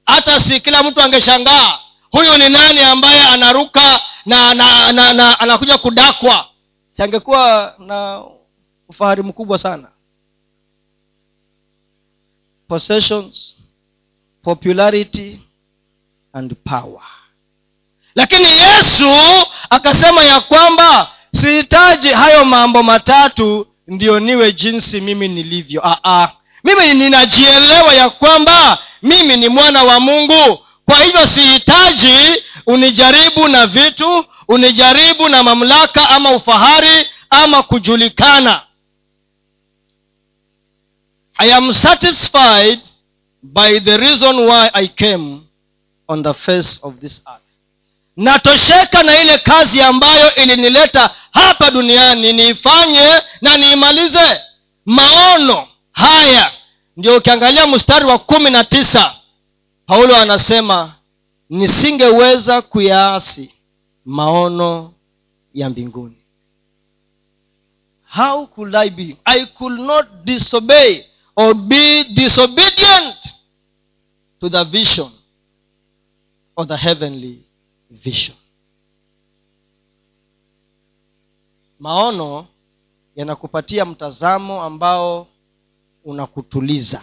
[0.05, 1.80] hata si kila mtu angeshangaa.
[2.12, 6.45] Huyu ni nani ambaye anaruka na, na, na, na anakuja kudakwa?
[6.91, 8.24] Si angekuwa na
[8.89, 9.91] ufahari mkubwa sana.
[12.68, 13.55] Possessions
[14.53, 15.39] popularity
[16.33, 17.01] and power.
[18.15, 19.09] Lakini yesu
[19.69, 25.81] akasema ya kwamba sihitaji hayo mambo matatu ndio niwe jinsi mimi nilivyo.
[25.85, 26.29] Aa,
[26.63, 30.59] mimi ninajielewa ya kwamba mimi ni mwana wa mungu.
[30.85, 38.61] Kwa hivyo sihitaji unijaribu na vitu unijaribu na mamlaka ama ufahari ama kujulikana.
[41.37, 42.79] I am satisfied
[43.53, 45.41] by the reason why i came
[46.07, 47.41] on the face of this earth.
[48.17, 53.09] Natosheka na ile kazi ambayo ilinileta hapa duniani niifanye
[53.41, 54.41] na niimalize.
[54.85, 56.51] Maono haya.
[56.97, 59.15] Ndio ukiangalia mstari wa kumi na tisa
[59.85, 60.93] paulo anasema
[61.49, 63.53] nisingeweza kuyaasi
[64.05, 64.93] maono
[65.53, 66.15] ya mbinguni.
[68.17, 69.17] How could i be?
[69.25, 71.03] I could not disobey
[71.35, 73.18] or be disobedient
[74.39, 75.11] to the vision
[76.55, 77.39] or the heavenly
[77.91, 78.35] vision.
[81.79, 82.45] Maono
[83.15, 85.27] yanakupatia mtazamo ambao
[86.05, 87.01] unakutuliza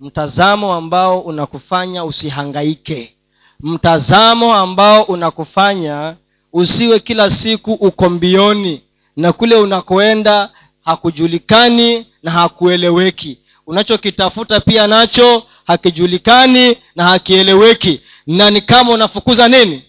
[0.00, 3.14] mtazamo ambao unakufanya usihangaike
[3.60, 6.16] mtazamo ambao unakufanya
[6.52, 8.82] usiwe kila siku uko mbioni
[9.16, 10.50] na kule unakoenda
[10.84, 13.38] hakujulikani na hakueleweki.
[13.66, 18.00] Unachokitafuta pia nacho hakijulikani na hakieleweki.
[18.26, 19.82] Na ni kama unafukuza nini?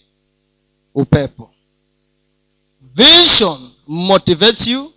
[0.95, 1.51] Upepo.
[2.95, 4.93] Vision motivates you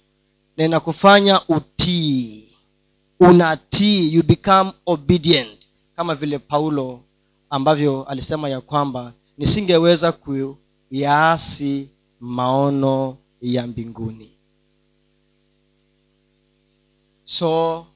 [0.56, 2.44] na inakufanya utii.
[3.20, 4.14] Unatii.
[4.14, 5.68] You become obedient.
[5.96, 7.00] Kama vile paulo
[7.50, 11.88] ambavyo alisema ya kwamba nisingeweza kuyaasi
[12.20, 14.30] maono ya mbinguni.
[17.24, 17.86] So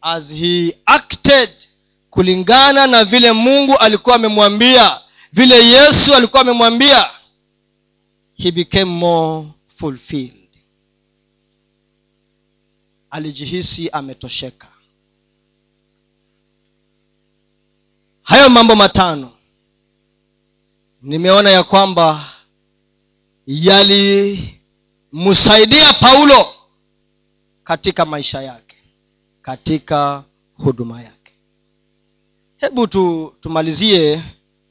[0.00, 1.50] as he acted
[2.10, 5.00] kulingana na vile mungu alikuwa amemwambia
[5.32, 7.10] vile yesu alikuwa amemwambia
[8.34, 10.34] he became more fulfilled.
[13.10, 14.66] Alijihisi ametosheka.
[18.22, 19.32] Hayo mambo matano
[21.02, 22.24] nimeona ya kwamba
[23.46, 26.54] yalimsaidia paulo
[27.64, 28.76] katika maisha yake
[29.42, 31.17] katika huduma yake
[32.58, 34.22] hebu tu, tumalizie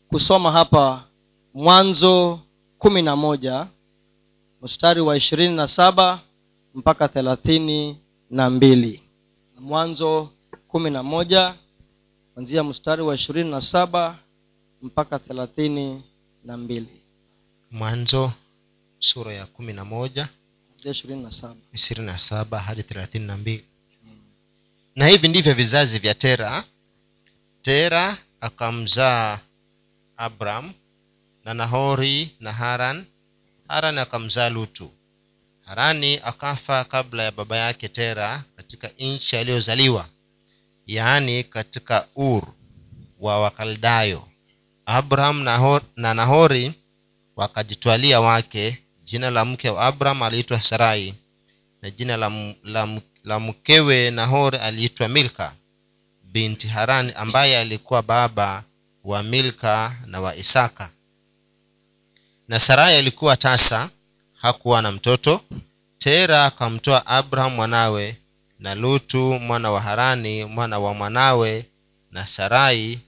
[0.10, 1.04] kusoma hapa
[1.54, 2.40] mwanzo
[2.78, 3.68] kumi na moja
[4.62, 6.20] mstari wa ishirini na saba
[6.76, 7.98] mpaka thelathini
[8.30, 9.04] na mbili.
[9.60, 10.30] Mwanzo
[10.68, 11.56] kumi na moja
[12.34, 14.20] kwanzia mstari wa ishirini na saba
[14.82, 16.04] mpaka thelathini
[16.44, 17.02] na mbili.
[17.72, 18.32] Mwanzo
[19.00, 20.30] sura ya kumi na moja
[20.92, 21.56] ishirini na saba.
[21.74, 23.66] ishirini na saba hadi thelathini na mbili.
[24.96, 26.64] Na hivi ndivyo vizazi vya tera
[27.68, 29.40] tera akamzaa
[30.18, 30.72] abram
[31.46, 33.06] na nahori na haran.
[33.68, 34.92] Haran akamzaa lutu.
[35.66, 40.10] Harani akafa kabla ya baba yake tera katika nchi aliyozaliwa
[40.86, 42.44] yaani katika ur
[43.20, 44.28] wa wakaldayo.
[44.86, 45.44] Abraham
[45.96, 46.74] na nahori
[47.36, 48.78] wakajitwalia wake.
[49.04, 51.14] Jina la mke wa abraham aliitwa sarai
[51.82, 55.54] na jina la, la, la mkewe nahori aliitwa milka
[56.38, 58.64] binti harani ambaye alikuwa baba
[59.04, 60.90] wa milka na wa isaka.
[62.48, 63.90] Na sarai alikuwa tasa
[64.42, 65.42] hakuwa na mtoto.
[65.98, 68.18] Tera akamtoa abraham mwanawe
[68.60, 71.66] na lutu mwana wa harani mwana wa mwanawe
[72.12, 73.00] na sarai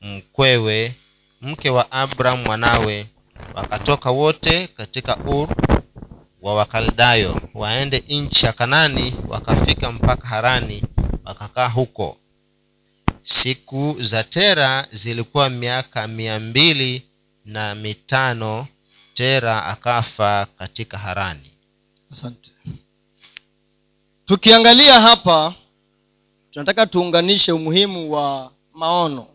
[0.00, 0.94] mkwewe.
[1.40, 3.06] Mke wa abraham mwanawe
[3.54, 5.48] wakatoka wote katika ur
[6.42, 10.82] wa wakaldayo waende nchi ya kanani wakafika mpaka harani
[11.24, 12.16] wakakaa huko.
[13.22, 17.02] Siku za tera zilikuwa miaka mia mbili
[17.44, 18.66] na mitano
[19.14, 21.50] tera akafa katika harani.
[22.12, 22.50] Asante.
[24.26, 25.54] Tukiangalia hapa
[26.50, 29.26] tunataka tuunganishe umuhimu wa maono.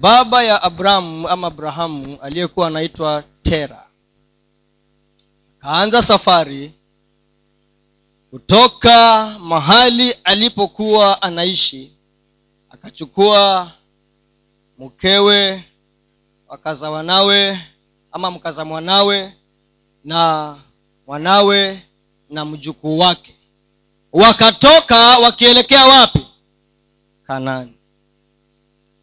[0.00, 3.82] Baba ya abrahamu ama abrahamu aliyekuwa anaitwa tera
[5.60, 6.72] akaanza safari
[8.30, 11.92] kutoka mahali alipokuwa anaishi
[12.70, 13.70] akachukua
[14.78, 15.64] mkewe
[16.48, 17.60] wakaza wanawe
[18.12, 19.32] ama mkaza mwanawe
[20.04, 20.54] na
[21.06, 21.82] mwanawe
[22.30, 23.34] na mjukuu wake.
[24.12, 26.26] Wakatoka wakielekea wapi?
[27.26, 27.72] Kanani.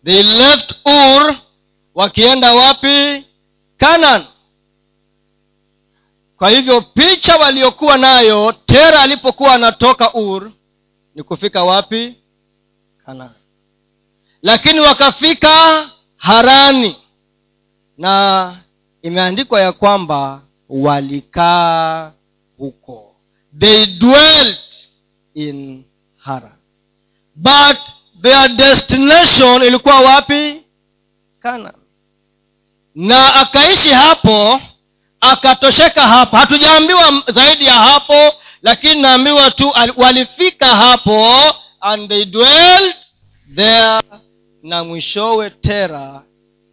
[0.05, 1.35] They left ur
[1.95, 3.25] wakienda wapi?
[3.77, 4.25] Kanan
[6.43, 10.51] kwa hivyo picha waliokuwa nayo tera alipokuwa anatoka ur
[11.15, 12.15] ni kufika wapi?
[13.05, 13.29] Kanan
[14.41, 16.95] lakini wakafika harani.
[17.97, 18.55] Na
[19.01, 22.11] imeandikwa ya kwamba walikaa
[22.57, 23.15] huko.
[23.59, 24.89] They dwelt
[25.33, 25.83] in
[26.17, 26.55] hara
[27.35, 27.77] but
[28.21, 30.61] their destination ilikuwa wapi?
[31.39, 31.73] Kana
[32.95, 34.61] na akaishi hapo
[35.23, 41.41] akatosheka hapo hatujaambiwa zaidi ya hapo lakini naambiwa tu walifika hapo
[41.81, 42.95] and they dwelled
[43.55, 44.01] there
[44.63, 46.23] na mwishowe tera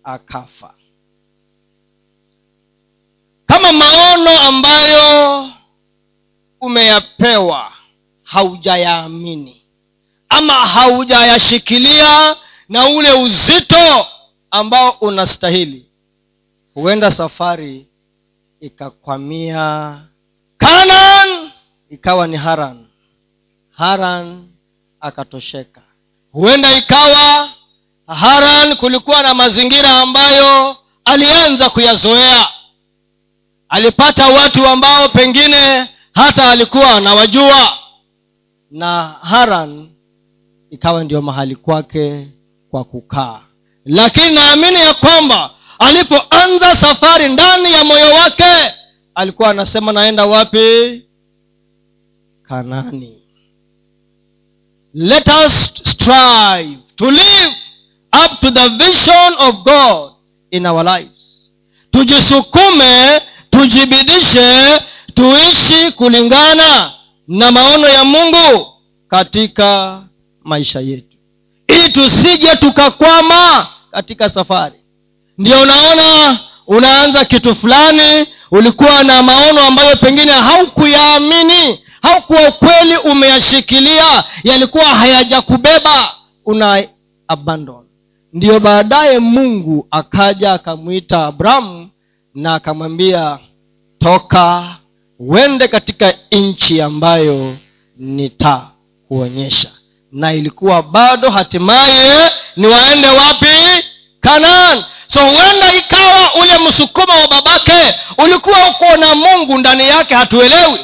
[0.05, 0.75] akafa.
[3.47, 5.49] Kama maono ambayo
[6.61, 7.73] umeyapewa
[8.23, 9.63] haujayaamini
[10.29, 12.37] ama haujayashikilia
[12.69, 14.07] na ule uzito
[14.51, 15.87] ambao unastahili
[16.75, 17.87] huenda safari
[18.61, 19.99] ikakwamia
[20.59, 21.51] kanan!
[21.91, 22.87] ikawa ni haran.
[23.71, 24.49] Haran
[25.01, 25.81] akatosheka.
[26.33, 27.49] Huenda ikawa
[28.07, 32.49] haran kulikuwa na mazingira ambayo alianza kuyazoea.
[33.69, 37.79] Alipata watu ambao pengine hata alikuwa anawajua
[38.71, 39.91] na haran
[40.71, 42.29] ikawa ndio mahali kwake
[42.71, 43.41] kwa kukaa.
[43.85, 45.51] Lakini naamini ya kwamba
[45.81, 48.75] alipoanza safari ndani ya moyo wake
[49.15, 51.03] alikuwa anasema naenda wapi?
[52.43, 53.17] Kanani.
[54.95, 57.57] Let us strive to live
[58.25, 60.13] up to the vision of god
[60.51, 61.55] in our lives.
[61.91, 63.21] Tujisukume
[63.51, 64.81] tujibidishe
[65.15, 66.93] tuishi kulingana
[67.29, 68.67] na maono ya mungu
[69.09, 70.03] katika
[70.45, 71.17] maisha yetu.
[71.69, 74.80] Ili tusije tukakwama katika safari
[75.41, 84.85] ndio unaona unaanza kitu fulani ulikuwa na maono ambayo pengine haukuyaamini haukuwa ukweli umeyashikilia yalikuwa
[84.85, 86.15] hayajakubeba
[86.47, 86.85] una
[87.29, 87.85] abandon
[88.33, 91.89] ndiyo baadaye mungu akaja akamwita abrahamu
[92.35, 93.39] na akamwambia
[93.99, 94.65] toka
[95.19, 97.57] uende katika nchi ambayo
[97.97, 99.71] nitakuonyesha.
[100.13, 103.80] Na ilikuwa bado hatimaye ni waende wapi
[104.21, 104.85] kanaan.
[105.07, 110.79] So huenda ikawa ule msukuma wa babake ulikuwa uko na mungu ndani yake hatuelewi.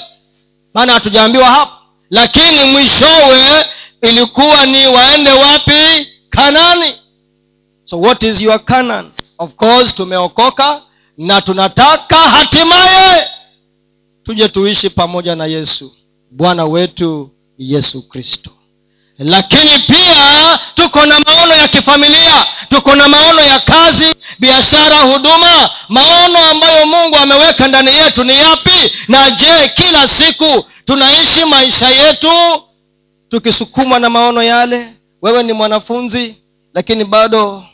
[0.74, 1.72] Maana hatujaambiwa hapo.
[2.11, 3.66] Lakini mwishowe
[4.03, 6.09] ilikuwa ni waende wapi?
[6.30, 6.95] Kanani.
[7.84, 10.82] So what is your canaan of course tumeokoka
[11.18, 13.26] na tunataka hatimaye
[14.24, 15.93] tuje tuishi pamoja na yesu.
[16.30, 18.51] Bwana wetu yesu kristo
[19.19, 25.71] lakini pia tuko na maono ya kifamilia tuko na maono ya kazi biashara huduma.
[25.89, 28.93] Maono ambayo mungu ameweka ndani yetu ni yapi?
[29.09, 32.31] Na je kila siku tunaishi maisha yetu
[33.29, 34.93] tukisukumwa na maono yale?
[35.23, 36.35] Wewe ni mwanafunzi
[36.75, 37.64] lakini bado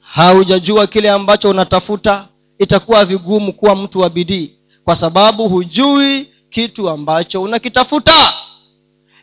[0.00, 2.24] haujajua kile ambacho unatafuta.
[2.58, 4.50] Itakuwa vigumu kuwa mtu wa bidii
[4.84, 8.32] kwa sababu hujui kitu ambacho unakitafuta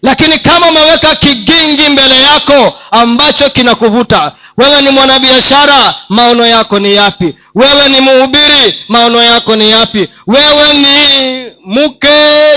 [0.01, 7.35] lakini kama umeweka kigingi mbele yako ambacho kinakuvuta wewe ni mwanabiashara maono yako ni yapi?
[7.55, 10.07] Wewe ni mhubiri maono yako ni yapi?
[10.27, 12.09] Wewe ni mke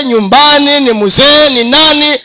[0.05, 2.19] nyumbani ni mzee ni nani?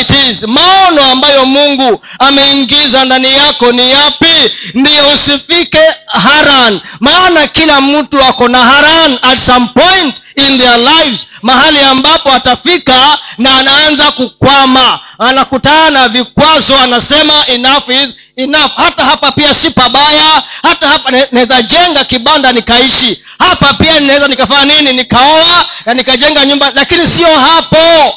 [0.00, 4.50] It is maono ambayo mungu ameingiza ndani yako ni yapi?
[4.74, 6.80] Ndiyo usifike haran.
[7.00, 13.18] Maana kila mtu ako na haran at some point in their lives mahali ambapo atafika
[13.38, 18.70] na anaanza kukwama anakutana na vikwazo anasema enough is enough.
[18.76, 23.22] Hata hapa pia si pabaya hata hapa naweza jenga kibanda nikaishi.
[23.38, 24.92] Hapa pia ninaweza nikafanya nini?
[24.92, 28.14] Nikaoa na nikajenga nyumba lakini sio hapo.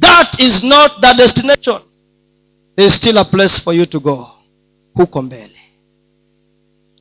[0.00, 1.80] That is not the destination.
[2.76, 4.30] There is still a place for you to go.
[4.94, 5.60] Huko mbele.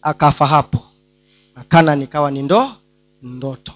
[0.02, 0.80] Akafa hapo.
[1.56, 2.72] Akana nikawa ni ndo
[3.22, 3.72] ndoto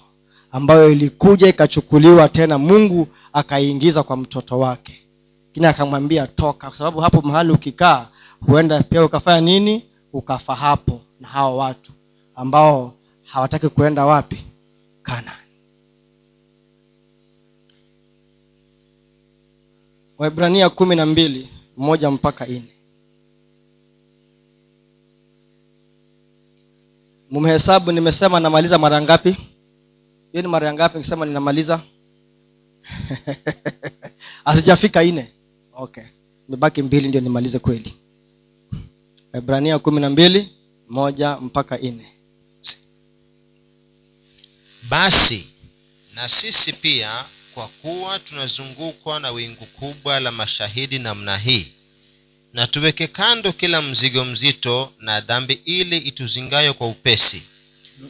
[0.52, 5.02] ambayo ilikuja ikachukuliwa tena mungu akaiingiza kwa mtoto wake.
[5.48, 8.08] Lakini akamwambia toka kwa sababu hapo mahali ukikaa
[8.46, 9.84] huenda pia ukafanya nini?
[10.12, 11.92] Ukafa hapo na hawa watu
[12.34, 12.94] ambao
[13.24, 14.44] hawataki kuenda wapi?
[15.02, 15.32] Kana
[20.18, 22.68] waibrania kumi na mbili moja mpaka nne.
[27.30, 29.36] Mumhesabu nimesema namaliza mara ngapi
[30.38, 31.80] hiyo ni mara ya ngapi nikisema ninamaliza?
[34.44, 35.32] Asijafika nne.
[35.72, 36.04] Okay.
[36.48, 37.94] Imebaki mbili ndio nimalize kweli.
[39.38, 40.48] Ibrania kumi na mbili
[40.88, 42.06] moja mpaka nne.
[44.88, 45.46] Basi
[46.14, 47.24] na sisi pia
[47.54, 51.66] kwa kuwa tunazungukwa na wingu kubwa la mashahidi namna hii
[52.52, 57.42] na tuweke kando kila mzigo mzito na dhambi ili ituzingayo kwa upesi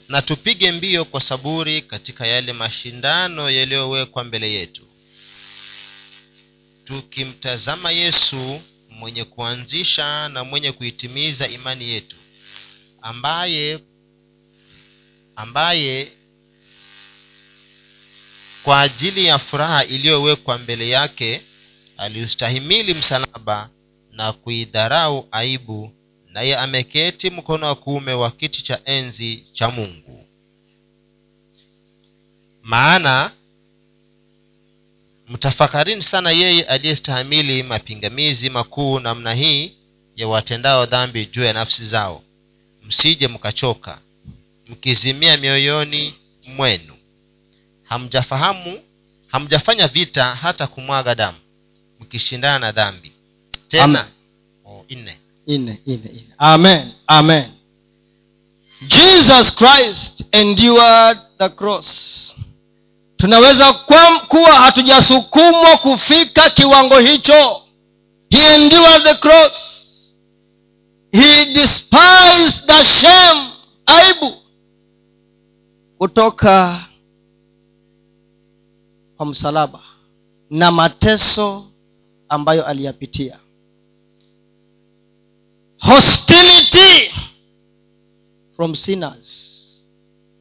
[0.08, 4.82] na tupige mbio kwa saburi katika yale mashindano yaliyowekwa mbele yetu.
[6.84, 8.60] Tukimtazama yesu
[8.90, 12.16] mwenye kuanzisha na mwenye kuitimiza imani yetu
[13.02, 13.78] ambaye
[15.36, 16.12] ambaye
[18.62, 21.42] kwa ajili ya furaha iliyowekwa mbele yake
[21.96, 23.70] aliustahimili msalaba
[24.12, 25.92] na kuidharau aibu
[26.38, 30.26] naye ameketi mkono wa kuume wa kiti cha enzi cha mungu.
[32.62, 33.30] Maana
[35.28, 39.72] mtafakarini sana yeye aliyestahimili mapingamizi makuu namna hii
[40.16, 42.22] ya watendao dhambi juu ya nafsi zao.
[42.84, 43.98] Msije mkachoka
[44.68, 46.14] mkizimia mioyoni
[46.46, 46.94] mwenu.
[47.82, 48.80] Hamjafahamu
[49.26, 51.38] hamjafanya vita hata kumwaga damu
[52.00, 53.12] mkishindana na dhambi.
[53.68, 54.04] Tena Amen.
[54.64, 55.18] oh, nne
[55.48, 57.50] nne nne nne amen amen.
[58.88, 62.34] Jesus christ endured the cross.
[63.16, 63.72] Tunaweza
[64.28, 67.62] kuwa hatujasukumwa kufika kiwango hicho.
[68.30, 69.74] He endured the cross.
[71.12, 73.50] He despised the shame.
[73.86, 74.34] Aibu.
[75.98, 76.84] Kutoka
[79.16, 79.80] kwa msalaba
[80.50, 81.64] na mateso
[82.28, 83.38] ambayo aliyapitia
[85.80, 87.10] hostility
[88.56, 89.54] from sinners.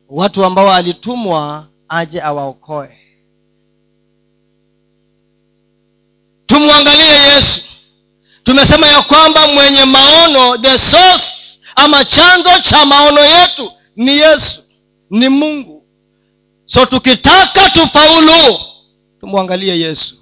[0.10, 2.98] Watu ambao alitumwa aje awaokoe.
[6.46, 7.62] Tumwangalie yesu.
[8.44, 14.64] Tumesema ya kwamba mwenye maono the source ama chanzo cha maono yetu ni yesu
[15.10, 15.84] ni mungu.
[16.66, 18.60] So tukitaka tufaulu
[19.20, 20.16] tumwangalie yesu.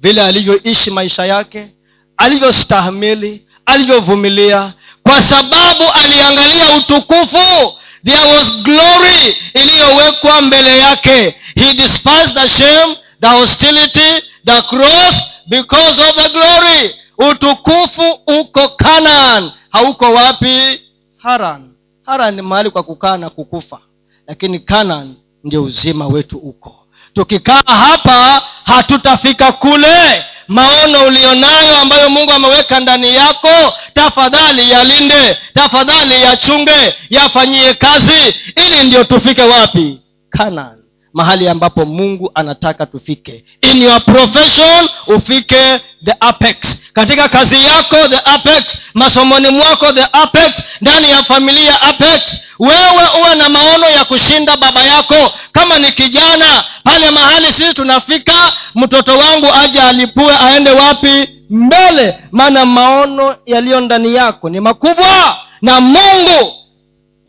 [0.00, 1.74] Vile alivyoishi maisha yake
[2.16, 4.72] alivyostahimili alivyovumilia.
[5.02, 11.36] Kwa sababu aliangalia utukufu there was glory iliyowekwa mbele yake.
[11.54, 15.14] He despised the shame the hostility the cross
[15.46, 16.94] because of the glory.
[17.18, 20.80] Utukufu uko canaan hauko wapi?
[21.22, 21.70] Haran.
[22.06, 23.78] Haran ni mahali kwa kukaa na kukufa
[24.26, 25.14] lakini canaan
[25.44, 26.74] ndio uzima wetu uko.
[27.12, 36.94] Tukikaa hapa hatutafika kule maono ulionayo ambayo mungu ameweka ndani yako tafadhali yalinde tafadhali yachunge
[37.10, 40.00] yafanyie kazi ili ndio tufike wapi?
[40.30, 40.78] Canaan
[41.12, 43.44] mahali ambapo mungu anataka tufike.
[43.62, 46.56] In your profession ufike the apex.
[46.92, 48.64] Katika kazi yako the apex.
[48.94, 50.52] Masomoni mwako the apex.
[50.80, 52.20] Ndani ya familia apex
[52.58, 55.32] wewe uwe na maono ya kushinda baba yako.
[55.52, 61.28] Kama ni kijana pale mahali sisi tunafika mtoto wangu aje alipue aende wapi?
[61.50, 62.18] Mbele.
[62.32, 66.52] Maana maono yaliyo ndani yako ni makubwa na mungu.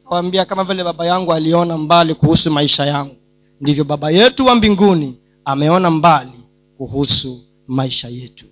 [0.10, 3.16] Kawambia kama vile baba yangu aliona mbali kuhusu maisha yangu
[3.62, 5.16] ndivyo baba yetu wa mbinguni
[5.46, 6.32] ameona mbali
[6.78, 8.46] kuhusu maisha yetu.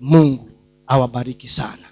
[0.00, 0.48] Mungu
[0.86, 1.86] awabariki sana